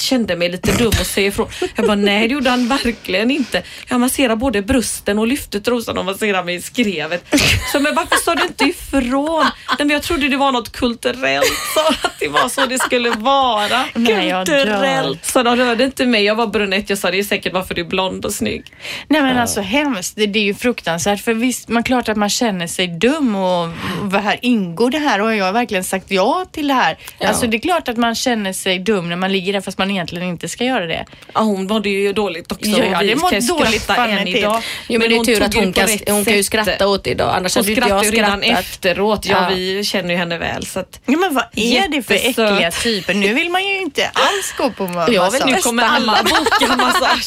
[0.01, 1.49] kände mig lite dum och säger ifrån.
[1.77, 3.63] Jag bara, nej det gjorde han verkligen inte.
[3.89, 7.25] Jag masserade både brösten och lyfte trosan och masserade mig i skrevet.
[7.73, 9.45] Så men varför sa du inte ifrån?
[9.69, 13.11] Nej, men jag trodde det var något kulturellt, så att det var så det skulle
[13.11, 13.85] vara.
[13.95, 15.25] Nej, kulturellt.
[15.25, 16.91] Så de rörde inte mig, jag var brunett.
[16.91, 18.65] Jag sa det är säkert varför du är blond och snygg.
[19.09, 20.17] Nej men alltså hemskt.
[20.17, 21.21] Det, det är ju fruktansvärt.
[21.21, 23.65] För visst, man klart att man känner sig dum och,
[24.03, 25.21] och här ingår det här?
[25.21, 26.99] Och jag har verkligen sagt ja till det här.
[27.19, 27.29] Ja.
[27.29, 29.91] Alltså det är klart att man känner sig dum när man ligger där fast man
[29.91, 31.05] egentligen inte ska göra det.
[31.35, 32.71] Ja, hon mådde ju dåligt också.
[32.71, 34.63] Ja, ja, det mådde dåligt än idag.
[34.89, 37.35] Jo, men, det är tur att hon kan, hon kan ju skratta åt det idag.
[37.37, 38.61] Annars Hon hade inte jag skrattade ju redan skrattat.
[38.65, 39.27] efteråt.
[39.27, 39.55] Ja, Ja.
[39.57, 40.67] vi känner ju henne väl.
[40.67, 42.51] Så att, Ja men vad är det för Jättesöt.
[42.53, 43.15] äckliga typer?
[43.15, 45.51] Nu vill man ju inte alls gå på ma- Jag vill massage.
[45.51, 47.25] nu kommer alla boka massage.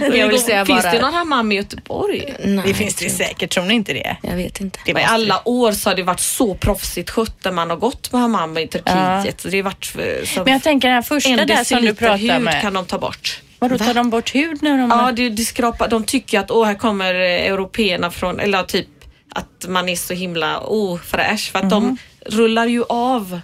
[0.16, 2.34] Jag vill säga Finns bara- det någon hammam i Göteborg?
[2.44, 4.16] Nej, Det finns det säkert, tror ni inte det?
[4.22, 4.78] Jag vet inte.
[4.84, 7.76] det Men I alla år så har det varit så proffsigt skött när man har
[7.76, 9.40] gått på hammam i Turkiet.
[9.40, 9.84] Så det har varit
[10.28, 12.62] så Men jag tänker den här första där som du pratar hud med.
[12.62, 13.42] kan de ta bort.
[13.58, 14.90] Vadå, tar de bort hud när de...
[14.90, 17.20] Ja, det, det skrapar, de tycker att åh, här kommer eh,
[17.52, 18.88] européerna från, eller typ
[19.34, 21.96] att man är så himla ofräsch för att de Mhm.
[22.28, 23.40] Rullar ju av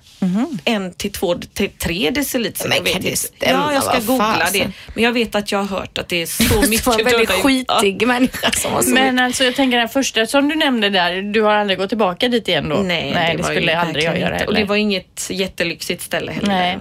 [0.65, 2.69] en till två till tre deciliter.
[2.69, 3.53] Men kan det stämma?
[3.53, 4.61] Ja, jag ska googla fasen?
[4.61, 4.73] det.
[4.95, 7.05] Men jag vet att jag har hört att det är så Det mycket var en
[7.05, 7.65] väldigt djur.
[7.69, 7.75] Ja.
[7.75, 11.23] skitig människa som var så Men alltså jag tänker den första som du nämnde där,
[11.23, 12.77] du har aldrig gått tillbaka dit igen då?
[12.77, 14.47] Nej, Nej det, ju skulle aldrig jag göra inte.
[14.47, 14.61] Och heller.
[14.61, 16.49] det var inget jättelyxigt ställe heller.
[16.49, 16.79] Nej.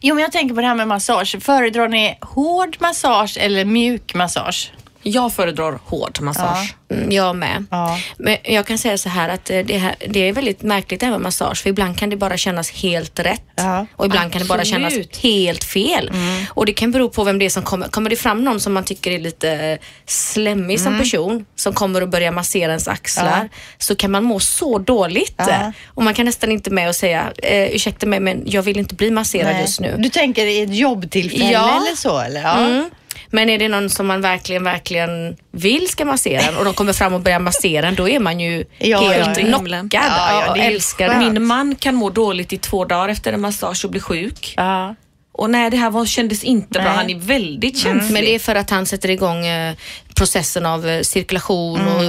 [0.00, 1.36] Jo men jag tänker på det här med massage.
[1.40, 4.72] Föredrar ni hård massage eller mjuk massage?
[5.06, 6.74] Jag föredrar hård massage.
[6.90, 7.64] Mm, Jag med.
[7.70, 7.98] Ja.
[8.16, 11.20] Men jag kan säga så här att eh, det, här, det är väldigt märkligt med
[11.20, 14.64] massage för ibland kan det bara kännas helt rätt Ja, och ibland kan det bara
[14.64, 15.16] kännas absolut.
[15.16, 16.08] helt fel.
[16.08, 16.44] Mm.
[16.50, 17.88] Och det kan bero på vem det är som kommer.
[17.88, 20.84] Kommer det fram någon som man tycker är lite slemmig Mm.
[20.84, 25.34] som person som kommer och börjar massera ens axlar så kan man må så dåligt
[25.36, 25.72] Ja.
[25.86, 28.94] och man kan nästan inte med och säga eh, ursäkta mig men jag vill inte
[28.94, 29.60] bli masserad Nej.
[29.62, 29.94] just nu.
[29.98, 31.76] Du tänker i ett jobbtillfälle Ja.
[31.86, 32.40] eller så eller?
[32.42, 32.84] Ja.
[33.34, 33.46] Mm.
[33.46, 36.92] Men är det någon som man verkligen, verkligen vill ska massera en och de kommer
[36.92, 40.50] fram och börjar massera en, då är man ju Ja, helt ja, knockad Ja, ja,
[40.50, 41.32] och älskar skönt.
[41.32, 44.54] Min man kan må dåligt i två dagar efter en massage och bli sjuk.
[44.56, 44.94] Ja.
[45.32, 46.82] Och nej, det här var, kändes inte bra.
[46.82, 46.92] Nej.
[46.92, 48.12] Han är väldigt känslig.
[48.12, 49.74] Men det är för att han sätter igång eh,
[50.14, 52.02] processen av eh, cirkulation och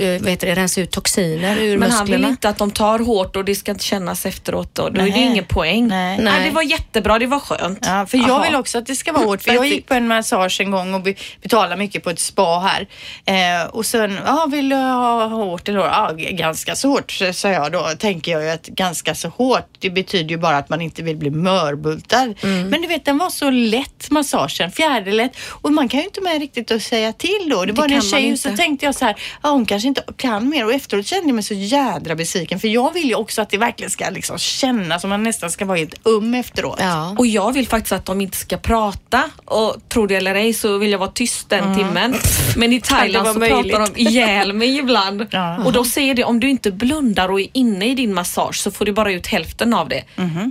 [0.00, 2.28] eh, vad heter det, rensa ut toxiner ur Men han vill musklerna.
[2.28, 4.74] inte att de tar hårt och det ska inte kännas efteråt.
[4.74, 5.88] Då, då är det ingen poäng.
[5.88, 6.16] Nej.
[6.16, 6.24] Nej.
[6.24, 6.48] Nej.
[6.48, 7.78] det var jättebra, det var skönt.
[7.86, 8.42] Ja, för jag Aha.
[8.44, 9.42] vill också att det ska vara hårt.
[9.42, 12.58] För jag gick på en massage en gång och be- betalade mycket på ett spa
[12.60, 12.86] här.
[13.24, 16.16] Eh, och sen, ja, vill du ha hårt eller hårt?
[16.18, 17.88] G- ganska så hårt, sa jag då.
[17.98, 21.16] Tänker jag ju att ganska så hårt, det betyder ju bara att man inte vill
[21.16, 22.34] bli mörbultad.
[22.42, 25.32] Men du vet, den var så lätt massagen, fjäderlätt.
[25.48, 27.64] Och man kan ju inte med riktigt att säga till då.
[27.64, 30.04] Det var kan en tjej och så tänkte jag så här, ja, hon kanske inte
[30.16, 30.64] kan mer.
[30.64, 32.60] Och efteråt kände jag mig så jädra besviken.
[32.60, 35.64] För jag vill ju också att det verkligen ska liksom kännas som man nästan ska
[35.64, 36.78] vara helt um efteråt.
[36.80, 37.14] Ja.
[37.18, 40.78] Och jag vill faktiskt att de inte ska prata och tro det eller ej så
[40.78, 42.14] vill jag vara tyst den timmen.
[42.56, 43.72] Men i Thailand så möjligt?
[43.72, 45.26] pratar de ihjäl mig ibland.
[45.30, 45.64] Ja.
[45.64, 48.70] Och då säger det, om du inte blundar och är inne i din massage så
[48.70, 50.04] får du bara ut hälften av det.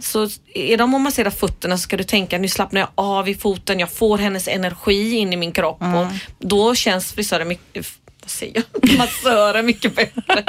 [0.04, 3.36] Så är de och masserar fötterna så ska du tänka, nu slappnar jag av i
[3.36, 6.08] foten, jag får hennes energi in i min kropp och
[6.40, 7.88] då känns frisörer mycket
[8.30, 8.98] säger jag?
[8.98, 10.44] Massören mycket bättre.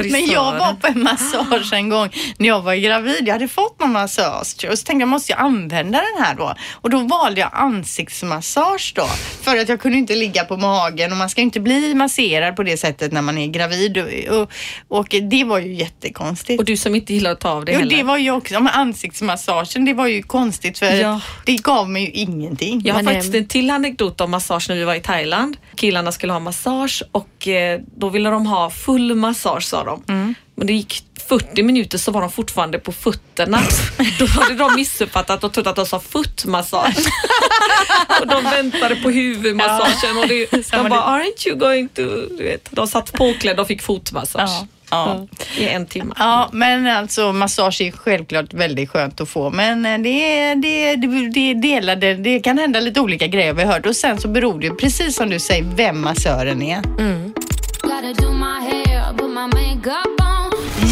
[0.10, 3.22] Men jag var på en massage en gång när jag var gravid.
[3.26, 6.54] Jag hade fått någon massage och så tänkte jag måste jag använda den här då?
[6.72, 9.06] Och då valde jag ansiktsmassage då
[9.42, 12.62] för att jag kunde inte ligga på magen och man ska inte bli masserad på
[12.62, 14.50] det sättet när man är gravid och, och,
[14.88, 16.58] och det var ju jättekonstigt.
[16.60, 17.96] Och du som inte gillar att ta av det Jo, heller.
[17.96, 21.20] det var ju också, men ansiktsmassagen, det var ju konstigt för Ja.
[21.44, 22.80] det gav mig ju ingenting.
[22.84, 25.56] Jag har Men, faktiskt ehm, en till anekdot om massage när vi var i Thailand.
[25.76, 30.02] Killarna skulle ha massage och eh, då ville de ha full massage sa de.
[30.08, 30.34] Mm.
[30.54, 33.60] Men det gick 40 minuter så var de fortfarande på fötterna.
[34.18, 36.96] Då hade de missuppfattat och trott att de sa footmassage.
[38.20, 42.02] och de väntade på huvudmassagen och det, de bara aren't you going to...
[42.38, 45.26] Du vet, de satt påklädda och fick fotmassage Ja, ja.
[45.58, 46.14] i en timme.
[46.18, 49.50] Ja, men alltså massage är självklart väldigt skönt att få.
[49.50, 50.96] Men eh, det, är- det,
[51.34, 53.86] det, delade, det kan hända lite olika grejer vi har hört.
[53.86, 56.78] Och sen så beror det ju, precis som du säger, vem massören är.
[56.78, 57.34] On.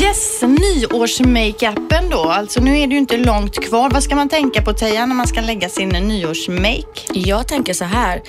[0.02, 2.22] Yes, nyårsmakeupen då.
[2.30, 3.90] Alltså nu är det ju inte långt kvar.
[3.90, 7.00] Vad ska man tänka på Teija när man ska lägga sin nyårsmake?
[7.14, 8.22] Jag tänker så här,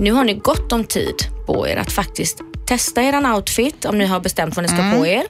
[0.00, 1.14] nu har ni gott om tid
[1.46, 2.38] på er att faktiskt
[2.72, 5.22] testa eran outfit om ni har bestämt vad ni ska på er.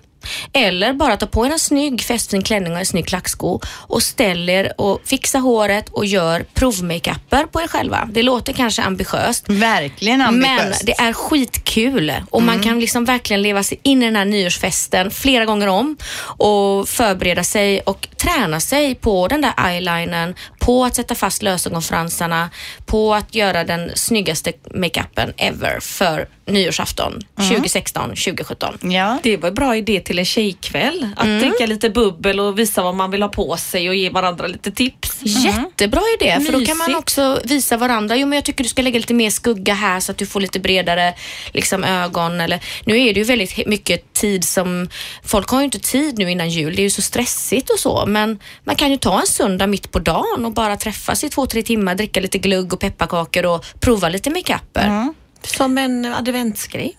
[0.53, 4.49] Eller bara ta på er en snygg festfin klänning och en snygg klacksko och ställ
[4.49, 8.09] er och fixa håret och gör provmakeuper på er själva.
[8.13, 9.49] Det låter kanske ambitiöst.
[9.49, 10.87] Verkligen Men ambitiöst.
[10.87, 15.11] det är skitkul och man kan liksom verkligen leva sig in i den här nyårsfesten
[15.11, 15.97] flera gånger om
[16.39, 22.51] och förbereda sig och träna sig på den där eyelinern, på att sätta fast lösögonfransarna,
[22.87, 28.93] på att göra den snyggaste makeupen ever för nyårsafton 2016, 2017.
[28.93, 29.19] Ja.
[29.23, 31.09] Det var en bra idé till en tjejkväll.
[31.17, 34.47] Att dricka lite bubbel och visa vad man vill ha på sig och ge varandra
[34.47, 35.23] lite tips.
[35.23, 38.17] Jättebra idé, för då kan man också visa varandra.
[38.17, 40.41] Jo, men jag tycker du ska lägga lite mer skugga här så att du får
[40.41, 41.15] lite bredare
[41.53, 42.41] liksom, ögon.
[42.41, 44.89] Eller, nu är det ju väldigt mycket tid som...
[45.25, 46.77] Folk har ju inte tid nu innan jul.
[46.77, 48.07] Det är ju så stressigt och så.
[48.07, 51.47] Men man kan ju ta en söndag mitt på dagen och bara träffas i två,
[51.47, 54.87] tre timmar, dricka lite glögg och pepparkakor och prova lite makeuper.
[54.87, 55.15] Mm.
[55.45, 56.97] Som en adventsgrej.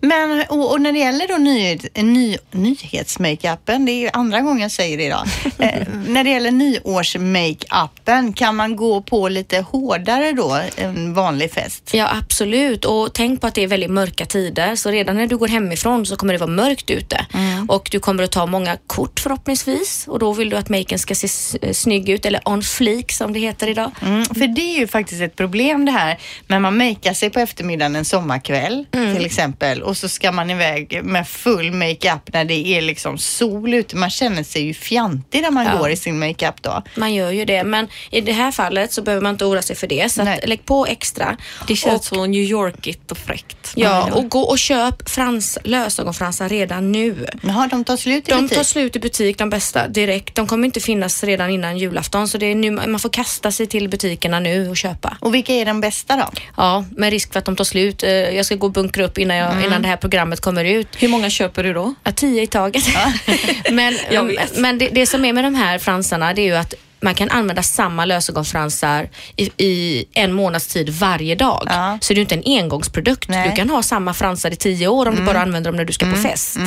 [0.00, 4.70] Men och, och när det gäller då nyhet, ny, nyhetsmakeupen, det är andra gången jag
[4.70, 5.26] säger det idag.
[5.58, 11.94] eh, när det gäller nyårsmakeupen, kan man gå på lite hårdare då än vanlig fest?
[11.94, 12.84] Ja, absolut.
[12.84, 14.76] Och tänk på att det är väldigt mörka tider.
[14.76, 17.26] Så redan när du går hemifrån så kommer det vara mörkt ute.
[17.68, 20.04] Och du kommer att ta många kort förhoppningsvis.
[20.08, 23.32] Och då vill du att maken ska se s- snygg ut, eller on fleek som
[23.32, 23.90] det heter idag.
[24.02, 27.40] Mm, för det är ju faktiskt ett problem det här när man makear sig på
[27.42, 32.66] eftermiddagen en sommarkväll till exempel och så ska man iväg med full makeup när det
[32.66, 33.96] är liksom sol ute.
[33.96, 35.76] Man känner sig ju fjantig när man Ja.
[35.78, 36.82] går i sin makeup då.
[36.96, 39.76] Man gör ju det, men i det här fallet så behöver man inte oroa sig
[39.76, 40.12] för det.
[40.12, 41.36] Så lägg på extra.
[41.66, 43.72] Det känns och, så New Yorkigt och fräckt.
[43.76, 47.26] Ja, och gå och köp frans, lösögonfransar redan nu.
[47.42, 48.56] Jaha, de tar slut i De butik?
[48.56, 50.34] tar slut i butik, de bästa, direkt.
[50.34, 53.66] De kommer inte finnas redan innan julafton, så det är nu, man får kasta sig
[53.66, 55.16] till butikerna nu och köpa.
[55.20, 56.40] Och vilka är de bästa då?
[56.56, 58.02] Ja, med risk för att de tar slut.
[58.02, 60.88] Eh, Jag ska gå och bunkra upp innan, jag, innan det här programmet kommer ut.
[60.98, 61.94] Hur många köper du då?
[62.04, 62.84] Ja, tio i taget.
[63.70, 64.56] men Jag vet.
[64.58, 67.30] men det, det som är med de här fransarna, det är ju att man kan
[67.30, 71.62] använda samma lösögonfransar i, i en månads tid varje dag.
[71.66, 71.98] Ja.
[72.00, 73.28] Så det är inte en engångsprodukt.
[73.28, 73.50] Nej.
[73.50, 75.92] Du kan ha samma fransar i tio år om du bara använder dem när du
[75.92, 76.58] ska på fest.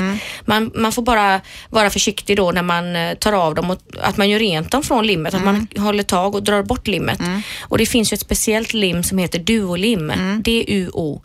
[0.45, 4.17] Man, man får bara vara försiktig då när man eh, tar av dem och att
[4.17, 5.34] man gör rent dem från limmet.
[5.34, 7.19] Att man håller tag och drar bort limmet.
[7.62, 11.21] Och det finns ju ett speciellt lim som heter Duolim, D-U-O,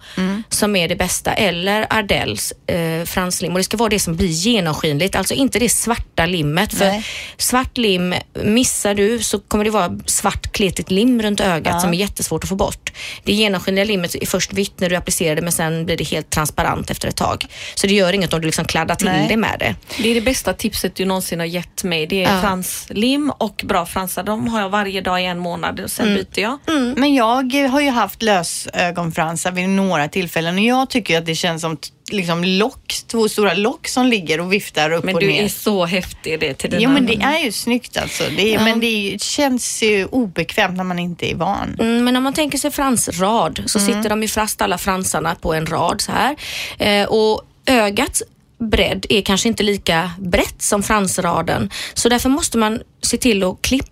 [0.49, 1.33] som är det bästa.
[1.33, 3.53] Eller Ardells eh, franslim.
[3.53, 6.75] Och det ska vara det som blir genomskinligt, alltså inte det svarta limmet.
[6.75, 7.07] För Nej.
[7.37, 11.99] svart lim, missar du så kommer det vara svart kletigt lim runt ögat som är
[11.99, 12.90] jättesvårt att få bort.
[13.25, 16.31] Det genomskinliga limmet är först vitt när du applicerar det men sen blir det helt
[16.31, 17.47] transparent efter ett tag.
[17.75, 19.27] Så det gör inget om du liksom kladdar till Nej.
[19.29, 19.75] det med det.
[20.03, 22.07] Det är det bästa tipset du någonsin har gett mig.
[22.07, 22.41] Det är Ja.
[22.41, 24.23] franslim och bra fransar.
[24.23, 26.59] De har jag varje dag i en månad och sen byter jag.
[26.97, 31.63] Men jag har ju haft lösögonfransar vid några tillfällen och jag tycker att det känns
[31.63, 31.77] som
[32.13, 35.43] liksom lock, två stora lock som ligger och viftar upp Men och du ner.
[35.45, 36.83] är så häftig det till dina...
[36.83, 38.25] Jo men det är ju snyggt alltså.
[38.37, 41.77] Det är, Men det känns ju obekvämt när man inte är van.
[41.81, 45.55] Mm, men om man tänker sig fransrad så sitter de ju fast alla fransarna på
[45.55, 46.37] en rad så här.
[46.79, 48.23] Eh, och ögats
[48.59, 51.71] bredd är kanske inte lika brett som fransraden.
[51.95, 53.91] Så därför måste man se till att klippa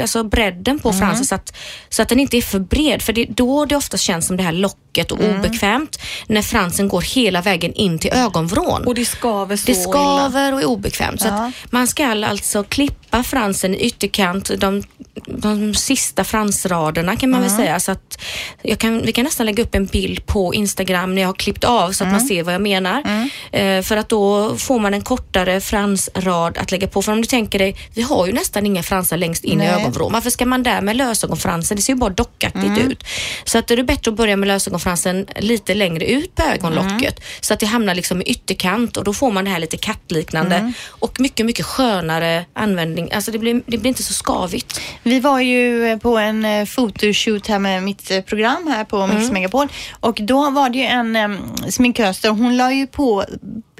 [0.00, 1.56] alltså bredden på fransen så att,
[1.88, 3.02] så att den inte är för bred.
[3.02, 6.88] För det är då det ofta känns som det här locket och obekvämt när fransen
[6.88, 8.84] går hela vägen in till ögonvrån.
[8.86, 9.80] Och det skaver så Det illa.
[9.82, 11.20] skaver och är obekvämt.
[11.20, 11.32] Så Ja.
[11.46, 14.82] att man ska alltså klippa fransen i ytterkant, de,
[15.26, 17.80] de sista fransraderna kan man väl säga.
[17.80, 18.18] Så att
[18.62, 21.64] jag kan, vi kan nästan lägga upp en bild på Instagram när jag har klippt
[21.64, 23.28] av så att man ser vad jag menar.
[23.52, 27.02] Eh, för att då får man en kortare fransrad att lägga på.
[27.02, 29.80] För om du tänker dig, vi har ju nästan inga fransar längst in i Nej.
[29.80, 30.12] ögonvrån.
[30.12, 31.76] Varför ska man där med lösögonfransen?
[31.76, 33.04] Det ser ju bara dockaktigt ut.
[33.44, 37.54] Så att det är bättre att börja med lösögonfransen lite längre ut på ögonlocket så
[37.54, 41.20] att det hamnar liksom i ytterkant och då får man det här lite kattliknande och
[41.20, 43.12] mycket, mycket skönare användning.
[43.12, 44.80] Alltså det blir, det blir inte så skavigt.
[45.02, 49.06] Vi var ju eh, på en eh, photoshoot här med mitt eh, program här på
[49.06, 49.68] Mix Megapol
[50.00, 51.38] och då var det ju en um,
[51.70, 53.24] sminkös där hon la ju på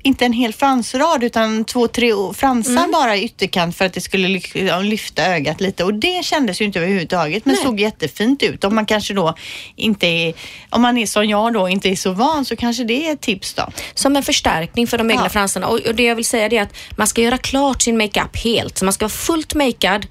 [0.02, 4.40] inte en hel fransrad utan två, tre fransar bara i ytterkant för att det skulle
[4.82, 7.64] lyfta ögat lite och det kändes ju inte överhuvudtaget men Nej.
[7.64, 8.64] såg jättefint ut.
[8.64, 9.34] Om man kanske då
[9.76, 10.34] inte är,
[10.70, 13.20] om man är som jag då, inte är så van så kanske det är ett
[13.20, 13.68] tips då.
[13.94, 15.28] Som en förstärkning för de egna Ja.
[15.28, 15.66] fransarna.
[15.66, 18.78] Och, det jag vill säga är att man ska göra klart sin makeup helt.
[18.78, 20.06] Så man ska vara fullt makead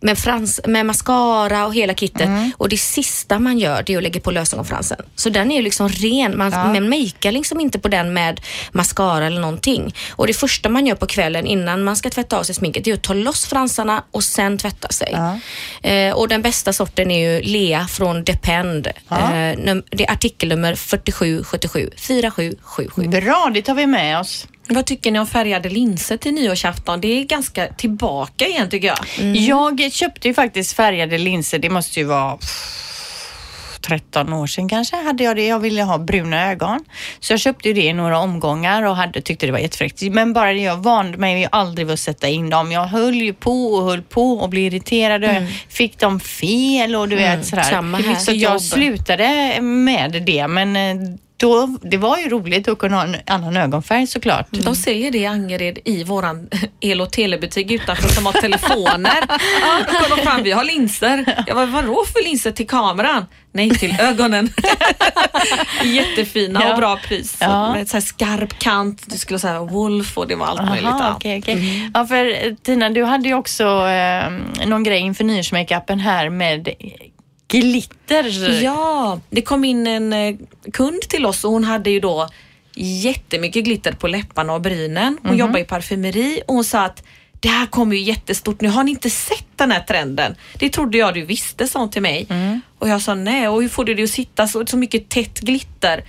[0.00, 2.20] med, frans, med mascara och hela kittet.
[2.26, 2.50] Mm.
[2.56, 4.98] Och det sista man gör det är att lägga på lösögonfransen.
[5.14, 6.38] Så den är ju liksom ren.
[6.38, 8.40] Man, man makear liksom inte på den med
[8.72, 9.94] mascara eller någonting.
[10.10, 12.90] Och det första man gör på kvällen innan man ska tvätta av sig sminket det
[12.90, 15.12] är att ta loss fransarna och sen tvätta sig.
[15.82, 18.86] Eh, och den bästa sorten är ju Lea från Depend.
[18.86, 19.16] Eh,
[19.58, 23.08] num- det är artikelnummer 4777 4777.
[23.08, 24.46] Bra, det tar vi med oss.
[24.68, 27.00] Vad tycker ni om färgade linser till nyårsafton?
[27.00, 29.36] Det är ganska tillbaka igen tycker jag.
[29.36, 31.58] Jag köpte ju faktiskt färgade linser.
[31.58, 35.46] Det måste ju vara pff, 13 år sedan kanske hade jag det.
[35.46, 36.84] Jag ville ha bruna ögon.
[37.20, 40.02] Så jag köpte ju det i några omgångar och hade, tyckte det var jättefräckt.
[40.02, 42.72] Men bara det jag vande mig ju aldrig vid att sätta in dem.
[42.72, 45.24] Jag höll ju på och höll på och blev irriterad.
[45.24, 45.30] och
[45.68, 47.62] Fick dem fel och du vet sådär.
[47.62, 48.14] samma här.
[48.14, 50.48] Så jag slutade med det.
[50.48, 50.96] Men eh,
[51.40, 54.46] då, det var ju roligt att kunna ha en annan ögonfärg såklart.
[54.50, 56.48] De säljer det i Angered i våran
[56.80, 59.20] el och telebutik utanför som har telefoner.
[59.86, 61.44] Då kom de fram, vi har linser.
[61.46, 63.26] Jag bara, vadå för linser till kameran?
[63.52, 64.48] Nej, till ögonen.
[65.84, 66.72] Jättefina Ja.
[66.72, 67.36] och bra pris.
[67.40, 67.72] Ja.
[67.72, 70.86] Med så skarp kant, du skulle säga Wolf och det var allt möjligt.
[70.88, 71.14] Aha, Ja.
[71.16, 71.90] okej, okej.
[71.94, 74.30] Ja, för eh, Tina, du hade ju också eh,
[74.66, 76.68] någon grej inför nyårsmakeupen här med
[77.50, 78.62] glitter.
[78.62, 80.36] Ja, det kom in en eh,
[80.72, 82.28] kund till oss och hon hade ju då
[82.74, 85.18] jättemycket glitter på läpparna och brynen.
[85.22, 87.02] Hon jobbar i parfymeri och hon sa att
[87.40, 88.68] det här kommer ju jättestort nu.
[88.68, 90.34] Har ni inte sett den här trenden?
[90.58, 92.26] Det trodde jag du visste, sa hon till mig.
[92.78, 95.40] Och jag sa nej, och hur får du det att sitta så, så mycket tätt
[95.40, 96.04] glitter?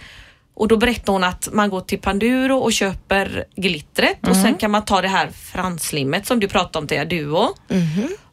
[0.53, 4.71] Och då berättade hon att man går till Panduro och köper glittret och sen kan
[4.71, 7.49] man ta det här franslimmet som du pratade om till Duo.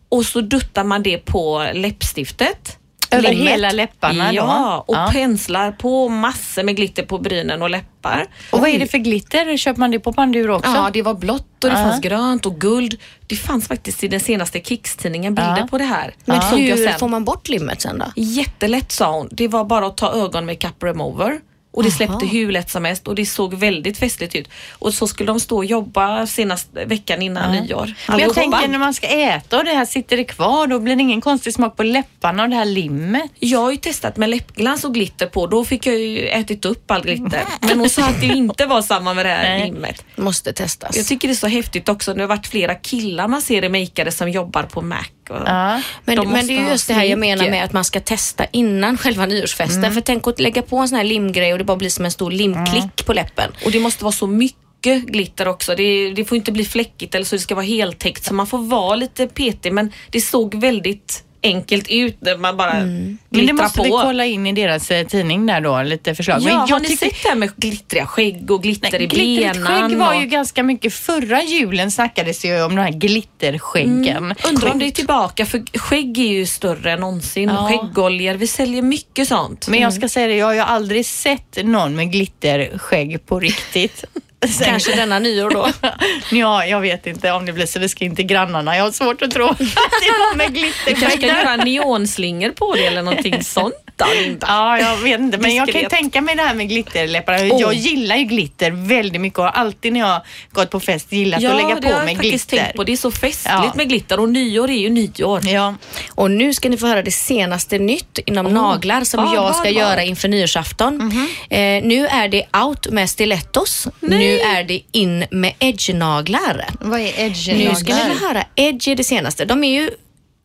[0.09, 2.78] Och så duttar man det på läppstiftet.
[3.11, 3.49] Över Limmet.
[3.53, 4.35] hela läpparna då?
[4.37, 5.09] Ja, och Ja.
[5.12, 8.27] penslar på massor med glitter på brynen och läppar.
[8.53, 9.57] Och vad är det för glitter?
[9.57, 10.71] Köper man det på Panduro också?
[10.71, 11.85] Ja, det var blått och det Ja.
[11.90, 13.01] fanns grönt och guld.
[13.27, 15.66] Det fanns faktiskt i den senaste Kicks-tidningen bilder Ja.
[15.71, 16.14] på det här.
[16.25, 16.99] Men hur sen.
[16.99, 18.05] får man bort limmet sen då?
[18.16, 19.29] Jättelätt sa hon.
[19.33, 21.40] Det var bara att ta ögonmakeup remover.
[21.79, 24.49] Och det släppte hur lätt som helst och det såg väldigt festligt ut.
[24.73, 27.95] Och så skulle de stå och jobba senaste veckan innan nyår.
[28.09, 30.97] Men jag tänker när man ska äta och det här sitter det kvar, då blir
[30.97, 33.31] det ingen konstig smak på läpparna och det här limmet.
[33.38, 35.47] Jag har ju testat med läppglans och glitter på.
[35.47, 37.43] Då fick jag ju ätit upp all glitter.
[37.61, 39.64] Men hon sa att det inte var samma med det här Nej.
[39.64, 40.05] limmet.
[40.17, 40.97] Måste testas.
[40.97, 42.14] Jag tycker det är så häftigt också.
[42.14, 45.05] Det har varit flera killar man ser i makeare som jobbar på Mac.
[45.29, 45.83] Ja.
[46.05, 48.47] Men, de men det är just det här jag menar med att man ska testa
[48.51, 49.93] innan själva nyårsfesten.
[49.93, 52.11] För tänk att lägga på en sån här limgrej och det bara blir som en
[52.11, 53.52] stor limklick på läppen.
[53.64, 55.74] Och det måste vara så mycket glitter också.
[55.74, 58.24] Det, det får inte bli fläckigt eller så det ska vara heltäckt.
[58.24, 63.18] Så man får vara lite petig men det såg väldigt enkelt ut man bara Men
[63.46, 63.85] det måste på.
[63.85, 66.40] vi kolla in i deras eh, tidning där då, lite förslag.
[66.40, 69.53] Ja, Men har ni sett det här med glittriga skägg och glitter Nej, i glittrigt
[69.64, 69.88] benen?
[69.88, 70.92] skägg var och- ju ganska mycket.
[70.94, 74.35] Förra julen snackades ju om de här glitterskäggen.
[74.48, 77.48] Undrar om det är tillbaka för skägg är ju större än någonsin.
[77.48, 77.68] Ja.
[77.68, 79.68] Skäggoljor, vi säljer mycket sånt.
[79.68, 84.05] Men jag ska säga det, jag har ju aldrig sett någon med glitterskägg på riktigt.
[84.46, 85.68] Sen- Kanske denna nyår då.
[86.33, 87.79] Ja, jag vet inte om det blir så.
[87.79, 88.77] Vi ska in till grannarna.
[88.77, 91.42] Jag har svårt att tro att det är någon med Vi kanske glitterskägg ska där.
[91.44, 93.74] göra neonslingor på det eller någonting sånt
[94.22, 94.46] Linda.
[94.51, 95.38] Ja, jag vet inte.
[95.38, 97.38] Men jag kan ju tänka mig det här med glitterläpparna.
[97.38, 97.61] Oh.
[97.61, 100.20] Jag gillar ju glitter väldigt mycket och har alltid när jag
[100.53, 102.64] gått på fest gillat att lägga det på har jag mig faktiskt glitter.
[102.64, 102.85] tänkt på.
[102.85, 103.72] Det är så festligt Ja.
[103.74, 105.46] med glitter och nyår är ju nyår.
[105.48, 105.74] Ja.
[106.11, 109.64] Och nu ska ni få höra det senaste nytt inom naglar som vad, jag ska
[109.64, 109.72] vad?
[109.72, 111.12] göra inför nyårsafton.
[111.51, 113.88] eh, nu är det out med stilettos.
[114.01, 116.64] Nu är det in med edge-naglar.
[116.81, 118.45] Vad är edge Nu ska ni få höra.
[118.55, 119.45] Edge är det senaste.
[119.45, 119.91] De är ju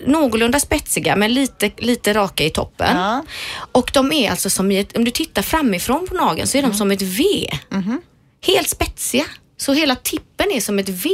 [0.06, 2.98] någorlunda spetsiga men lite, lite raka i toppen.
[2.98, 3.26] Ja.
[3.72, 6.62] Och de är alltså som i ett, om du tittar framifrån på nageln så är
[6.62, 7.24] de som ett V.
[8.46, 9.26] Helt spetsiga.
[9.58, 11.10] Så hela tippen är som ett V.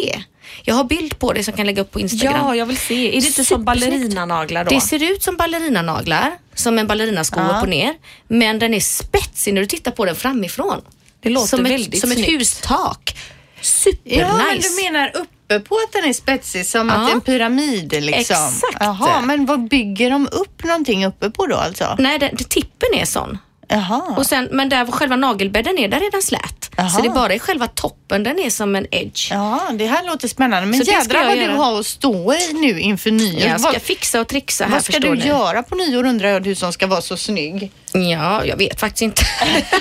[0.63, 2.45] Jag har bild på det som jag kan lägga upp på Instagram.
[2.45, 3.17] Ja, jag vill se.
[3.17, 4.69] Är det inte som ballerinanaglar då?
[4.69, 7.57] Det ser ut som ballerinanaglar, som en ballerinasko Ja.
[7.57, 7.93] upp och ner.
[8.27, 10.81] Men den är spetsig när du tittar på den framifrån.
[11.21, 12.31] Det låter som väldigt ett, Som ett snyggt.
[12.41, 13.15] hustak.
[13.61, 14.19] Supernice.
[14.21, 17.01] Ja, men du menar uppe på att den är spetsig som att Ja.
[17.05, 18.35] det är en pyramid liksom?
[18.35, 18.77] Exakt.
[18.79, 21.95] Jaha, men vad bygger de upp någonting uppe på då alltså?
[21.99, 23.37] Nej, den, tippen är sån.
[23.67, 24.01] Jaha.
[24.17, 26.58] Och sen, men där var själva nagelbädden är, där är den slät.
[26.79, 26.89] Jaha.
[26.89, 29.31] Så det är bara i själva toppen den är som en edge.
[29.31, 30.67] Ja, det här låter spännande.
[30.67, 31.53] Men jädrar jag vad du göra.
[31.55, 33.41] har att stå i nu inför nyår.
[33.41, 35.27] Jag ska vad, fixa och trixa här vad ska du ni.
[35.27, 37.71] göra på nyår undrar jag, du som ska vara så snygg?
[37.93, 39.21] Ja, jag vet faktiskt inte.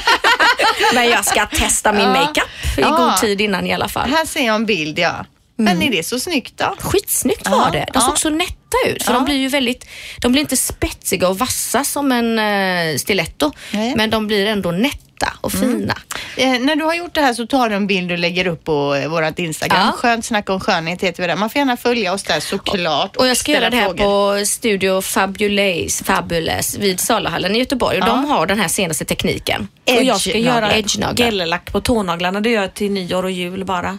[0.94, 2.08] men jag ska testa min Ja.
[2.12, 2.88] makeup i Ja.
[2.96, 4.10] god tid innan i alla fall.
[4.10, 5.24] Här ser jag en bild, ja.
[5.60, 6.74] Men är det så snyggt då?
[6.78, 7.78] Skitsnyggt Ja, var det.
[7.78, 8.00] De ja.
[8.00, 8.54] såg så nätta
[8.88, 9.02] ut.
[9.02, 9.18] För Ja.
[9.18, 9.86] de blir ju väldigt,
[10.20, 13.52] de blir inte spetsiga och vassa som en uh, stiletto.
[13.72, 13.94] Nej.
[13.96, 14.98] Men de blir ändå nätta
[15.40, 15.94] och fina.
[16.36, 18.64] Eh, när du har gjort det här så tar du en bild och lägger upp
[18.64, 19.78] på eh, vårt Instagram.
[19.86, 19.92] Ja.
[19.92, 21.36] Skönt snack om skönhet heter vi där.
[21.36, 23.16] Man får gärna följa oss där såklart.
[23.16, 24.38] Och jag ska göra det här frågor.
[24.40, 27.98] på Studio Fabulous, Fabulous vid Salahallen i Göteborg.
[27.98, 28.12] Och Ja.
[28.12, 29.68] de har den här senaste tekniken.
[29.98, 31.24] och jag ska göra Edge-naglar.
[31.30, 32.40] gellack på tånaglarna.
[32.40, 33.98] Det gör jag till nyår och jul bara.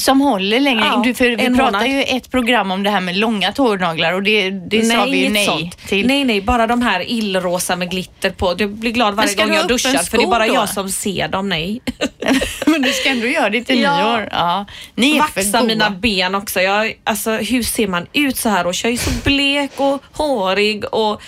[0.00, 0.84] Som håller längre.
[0.84, 1.88] Ja, du, för vi en pratar månad.
[1.88, 5.28] ju ett program om det här med långa tånaglar och det, det sa vi ju
[5.30, 5.78] nej sånt.
[5.88, 6.06] till.
[6.06, 8.54] Nej, nej, bara de här illrosa med glitter på.
[8.54, 10.54] Du blir glad varje gång jag duschar för det är bara då?
[10.54, 11.48] jag som ser dem.
[11.48, 11.80] Nej.
[12.66, 13.96] Men du ska ändå göra det till Ja.
[13.96, 14.28] nyår.
[14.32, 14.66] Ja.
[14.94, 15.66] Ni är för Vaxa goa.
[15.66, 16.60] mina ben också.
[16.60, 18.66] Jag, alltså, hur ser man ut så här?
[18.66, 21.22] Och jag är så blek och hårig och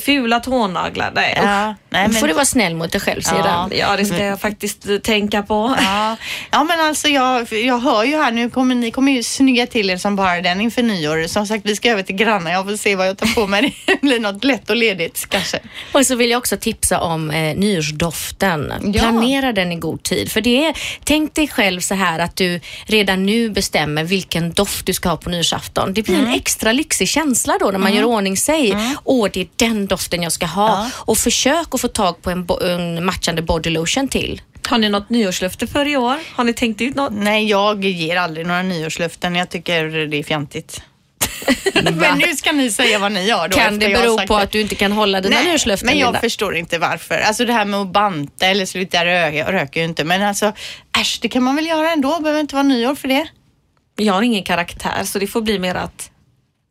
[0.00, 1.12] fula tånaglar.
[1.14, 1.32] Nej.
[1.42, 1.74] Ja, nej,
[2.08, 3.38] men, får du vara snäll mot dig själv sedan.
[3.44, 3.68] Ja.
[3.70, 5.76] Ja, det ska jag faktiskt eh, tänka på.
[5.82, 6.16] ja.
[6.50, 9.90] ja men alltså jag, jag hör ju här nu kommer ni kommer ju snygga till
[9.90, 11.26] er som bara den inför nyår.
[11.26, 12.50] Som sagt vi ska över till grannar.
[12.50, 13.76] Jag får se vad jag tar på mig.
[13.86, 15.58] Det blir något lätt och ledigt kanske.
[15.92, 18.72] Och så vill jag också tipsa om eh, nyårsdoften.
[18.94, 19.00] Ja.
[19.00, 20.32] Planera den i god tid.
[20.32, 20.74] För det är,
[21.04, 25.16] tänk dig själv så här att du redan nu bestämmer vilken doft du ska ha
[25.16, 25.94] på nyårsafton.
[25.94, 26.26] Det blir Mm.
[26.28, 28.76] en extra lyxig känsla då när man gör ordning sig.
[29.04, 30.68] Åh, det är den doften jag ska ha.
[30.68, 30.90] Ja.
[30.96, 34.42] Och försök att få tag på en, bo- en matchande body lotion till.
[34.68, 36.16] Har ni något nyårslöfte för i år?
[36.34, 37.12] Har ni tänkt ut något?
[37.12, 39.34] Nej jag ger aldrig några nyårslöften.
[39.34, 40.82] Jag tycker det är fjantigt.
[41.92, 43.56] Men nu ska ni säga vad ni gör då.
[43.56, 44.42] Kan det bero på det.
[44.42, 46.20] att du inte kan hålla dina Nej, nyårslöften men jag Linda?
[46.20, 47.18] förstår inte varför.
[47.18, 50.04] Alltså det här med att banta eller sluta röka, jag röker ju inte.
[50.04, 50.52] Men alltså
[51.00, 52.20] äsch, det kan man väl göra ändå.
[52.20, 53.28] Behöver inte vara nyår för det.
[53.96, 56.10] Jag har ingen karaktär så det får bli mer att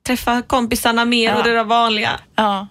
[0.07, 1.35] träffa kompisarna mer Ja.
[1.37, 2.19] och det där vanliga.
[2.35, 2.67] Ja.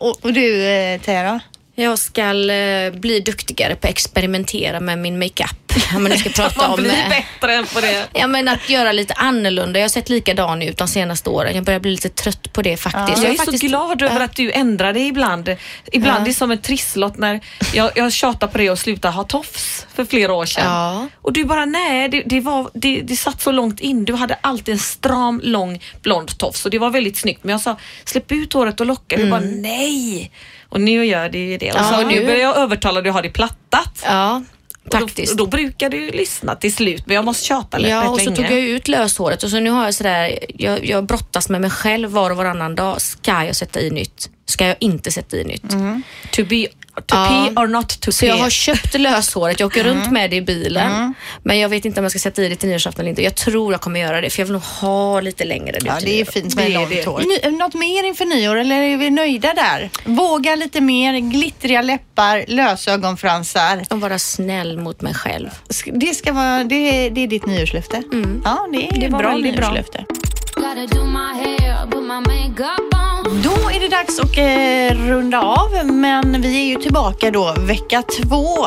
[0.00, 1.49] Och, och du eh, Teija då?
[1.80, 5.56] Jag ska eh, bli duktigare på att experimentera med min makeup.
[5.96, 6.76] Om man nu ska prata om...
[6.76, 8.06] blir eh, bättre än på det.
[8.12, 9.78] Ja men att göra lite annorlunda.
[9.78, 11.54] Jag har sett likadan ut de senaste åren.
[11.54, 13.18] Jag börjar bli lite trött på det faktiskt.
[13.18, 14.24] Jag är har så faktiskt, glad över Ja.
[14.24, 15.56] att du ändrar dig ibland.
[15.92, 17.40] Ibland är det som en trisslott när
[17.74, 20.64] jag, jag tjatade på det och slutade ha tofs för flera år sedan.
[20.66, 21.08] Ja.
[21.22, 24.04] Och du bara nej, det, det, var, det, det satt så långt in.
[24.04, 27.44] Du hade alltid en stram, lång, blond tofs och det var väldigt snyggt.
[27.44, 29.16] Men jag sa släpp ut håret och locka.
[29.16, 30.30] Du bara nej.
[30.70, 31.70] Och nu gör det ju det.
[31.72, 34.02] Och, Ja, så, nu börjar jag övertala dig att ha det plattat.
[34.04, 34.42] Ja,
[34.90, 35.26] Och.
[35.36, 38.24] Då, då brukar du lyssna till slut men jag måste tjata lite Ja, och så
[38.24, 38.36] länge.
[38.36, 41.70] tog jag ut löshåret och så nu har jag sådär, jag, jag brottas med mig
[41.70, 43.00] själv var och varannan dag.
[43.00, 44.30] Ska jag sätta i nytt?
[44.46, 45.70] Ska jag inte sätta i nytt?
[46.32, 46.66] To be,
[47.06, 47.26] to Ja.
[47.54, 48.42] pee or not to Så jag pee.
[48.42, 51.14] har köpt löshåret, jag åker runt med det i bilen.
[51.42, 53.22] Men jag vet inte om jag ska sätta i det till nyårsafton eller inte.
[53.22, 55.94] Jag tror jag kommer göra det för jag vill nog ha lite längre nu Ja,
[56.02, 57.50] det är fint med Det är långt hår.
[57.58, 59.90] Något mer inför nyår eller är vi nöjda där?
[60.04, 63.82] Våga lite mer, glittriga läppar, lösögonfransar.
[63.90, 65.48] Och vara snäll mot mig själv.
[65.92, 66.74] Det, ska vara, det,
[67.06, 68.02] är, det är ditt nyårslöfte?
[68.44, 69.36] Ja, det är Det var bra bra.
[69.38, 70.04] nyårslöfte.
[70.54, 73.09] Gotta do my hair, put my makeup on.
[73.30, 78.02] Då är det dags att eh, runda av, men vi är ju tillbaka då vecka
[78.02, 78.66] två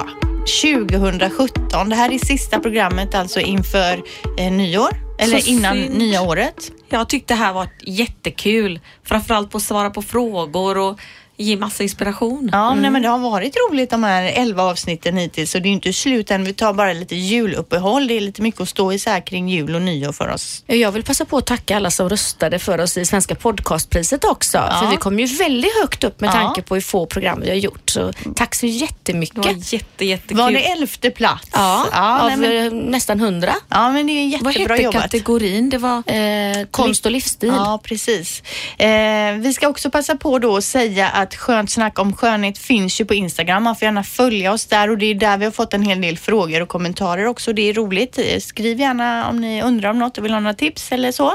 [0.61, 1.89] 2017.
[1.89, 4.03] Det här är sista programmet alltså inför
[4.39, 4.89] eh, nyår,
[5.19, 5.97] eller Så innan synd.
[5.97, 6.71] nya året.
[6.89, 8.79] Jag tyckte det här var jättekul.
[9.03, 10.99] Framförallt på att svara på frågor och
[11.37, 12.49] ge massa inspiration.
[12.51, 15.71] Ja, nej, men det har varit roligt de här 11 avsnitten hittills och det är
[15.73, 16.43] inte slut än.
[16.43, 18.07] Vi tar bara lite juluppehåll.
[18.07, 20.63] Det är lite mycket att stå isär kring jul och nyår för oss.
[20.67, 24.57] Jag vill passa på att tacka alla som röstade för oss i Svenska podcastpriset också.
[24.81, 26.31] För vi kom ju väldigt högt upp med Ja.
[26.33, 27.89] tanke på hur få program vi har gjort.
[27.89, 29.35] Så tack så jättemycket.
[29.35, 30.37] Det var jätte, jättekul.
[30.37, 31.49] Var det elfte plats?
[31.53, 33.53] Ja, ja, av nej, men, eh, nästan hundra.
[33.69, 35.01] ja men det är Vad jättebra hette jobbat.
[35.01, 35.69] kategorin?
[35.69, 35.97] Det var...
[36.13, 37.49] Eh, konst och livsstil.
[37.55, 38.43] Ja, precis.
[38.77, 43.01] Eh, vi ska också passa på då att säga att Skönt snack om skönhet finns
[43.01, 43.63] ju på Instagram.
[43.63, 46.01] Man får gärna följa oss där och det är där vi har fått en hel
[46.01, 47.53] del frågor och kommentarer också.
[47.53, 48.19] Det är roligt.
[48.39, 51.33] Skriv gärna om ni undrar om något och vill ha några tips eller så.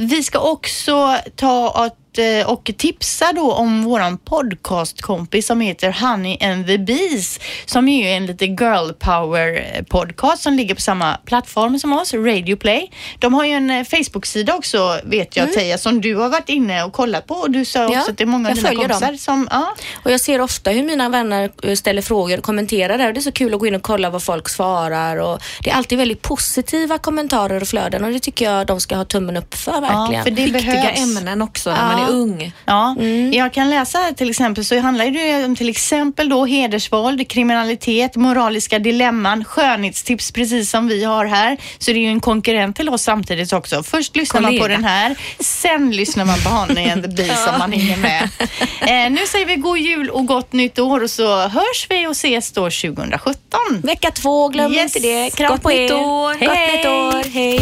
[0.00, 6.38] Vi ska också ta att eh, och tipsa då om våran podcastkompis som heter Honey
[6.40, 10.80] and the Bees som är ju en lite girl power eh, podcast som ligger på
[10.80, 12.90] samma plattform som oss, Radio Play.
[13.18, 16.84] De har ju en eh, Facebook-sida också vet jag Teija som du har varit inne
[16.84, 18.88] och kollat på och du sa också Ja, att det är många av dina följer
[18.88, 19.00] dem.
[19.00, 19.74] kompisar som, ja,
[20.04, 23.06] Och jag ser ofta hur mina vänner ställer frågor och kommenterar där.
[23.08, 25.16] Och det är så kul att gå in och kolla vad folk svarar.
[25.16, 28.96] Och det är alltid väldigt positiva kommentarer och flöden och det tycker jag de ska
[28.96, 30.24] ha tummen upp för ja verkligen.
[30.24, 31.00] för det Viktiga behövs.
[31.16, 31.96] ämnen också när Ja.
[31.96, 32.52] man är ung.
[32.64, 32.96] Ja,
[33.32, 38.78] jag kan läsa till exempel så handlar det om till exempel då hedersvåld, kriminalitet, moraliska
[38.78, 41.56] dilemman, skönhetstips precis som vi har här.
[41.78, 43.82] Så det är ju en konkurrent till oss samtidigt också.
[43.82, 44.76] Först lyssnar man på Kollega.
[44.76, 48.28] den här, sen lyssnar man på Honey and the Bee som man hinner med.
[48.80, 52.10] Eh, nu säger vi god jul och gott nytt år och så hörs vi och
[52.10, 53.60] ses då 2017.
[53.82, 54.96] Vecka två, glöm Yes.
[54.96, 55.30] inte det.
[55.36, 55.82] Kram Gott på er.
[55.82, 56.32] nytt år.
[56.46, 56.76] Gott Hej.
[56.76, 57.30] nytt år.
[57.32, 57.60] Hej.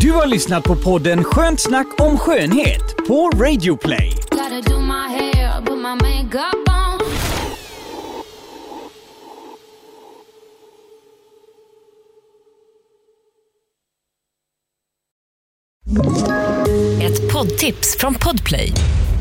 [0.00, 4.16] Du har lyssnat på podden Skönt snack om skönhet på Radio Play.
[17.02, 18.72] Ett poddtips från Podplay.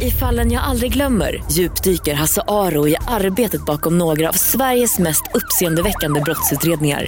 [0.02, 5.24] I fallen jag aldrig glömmer djupdyker Hasse Aro i arbetet bakom några av Sveriges mest
[5.34, 7.08] uppseendeväckande brottsutredningar.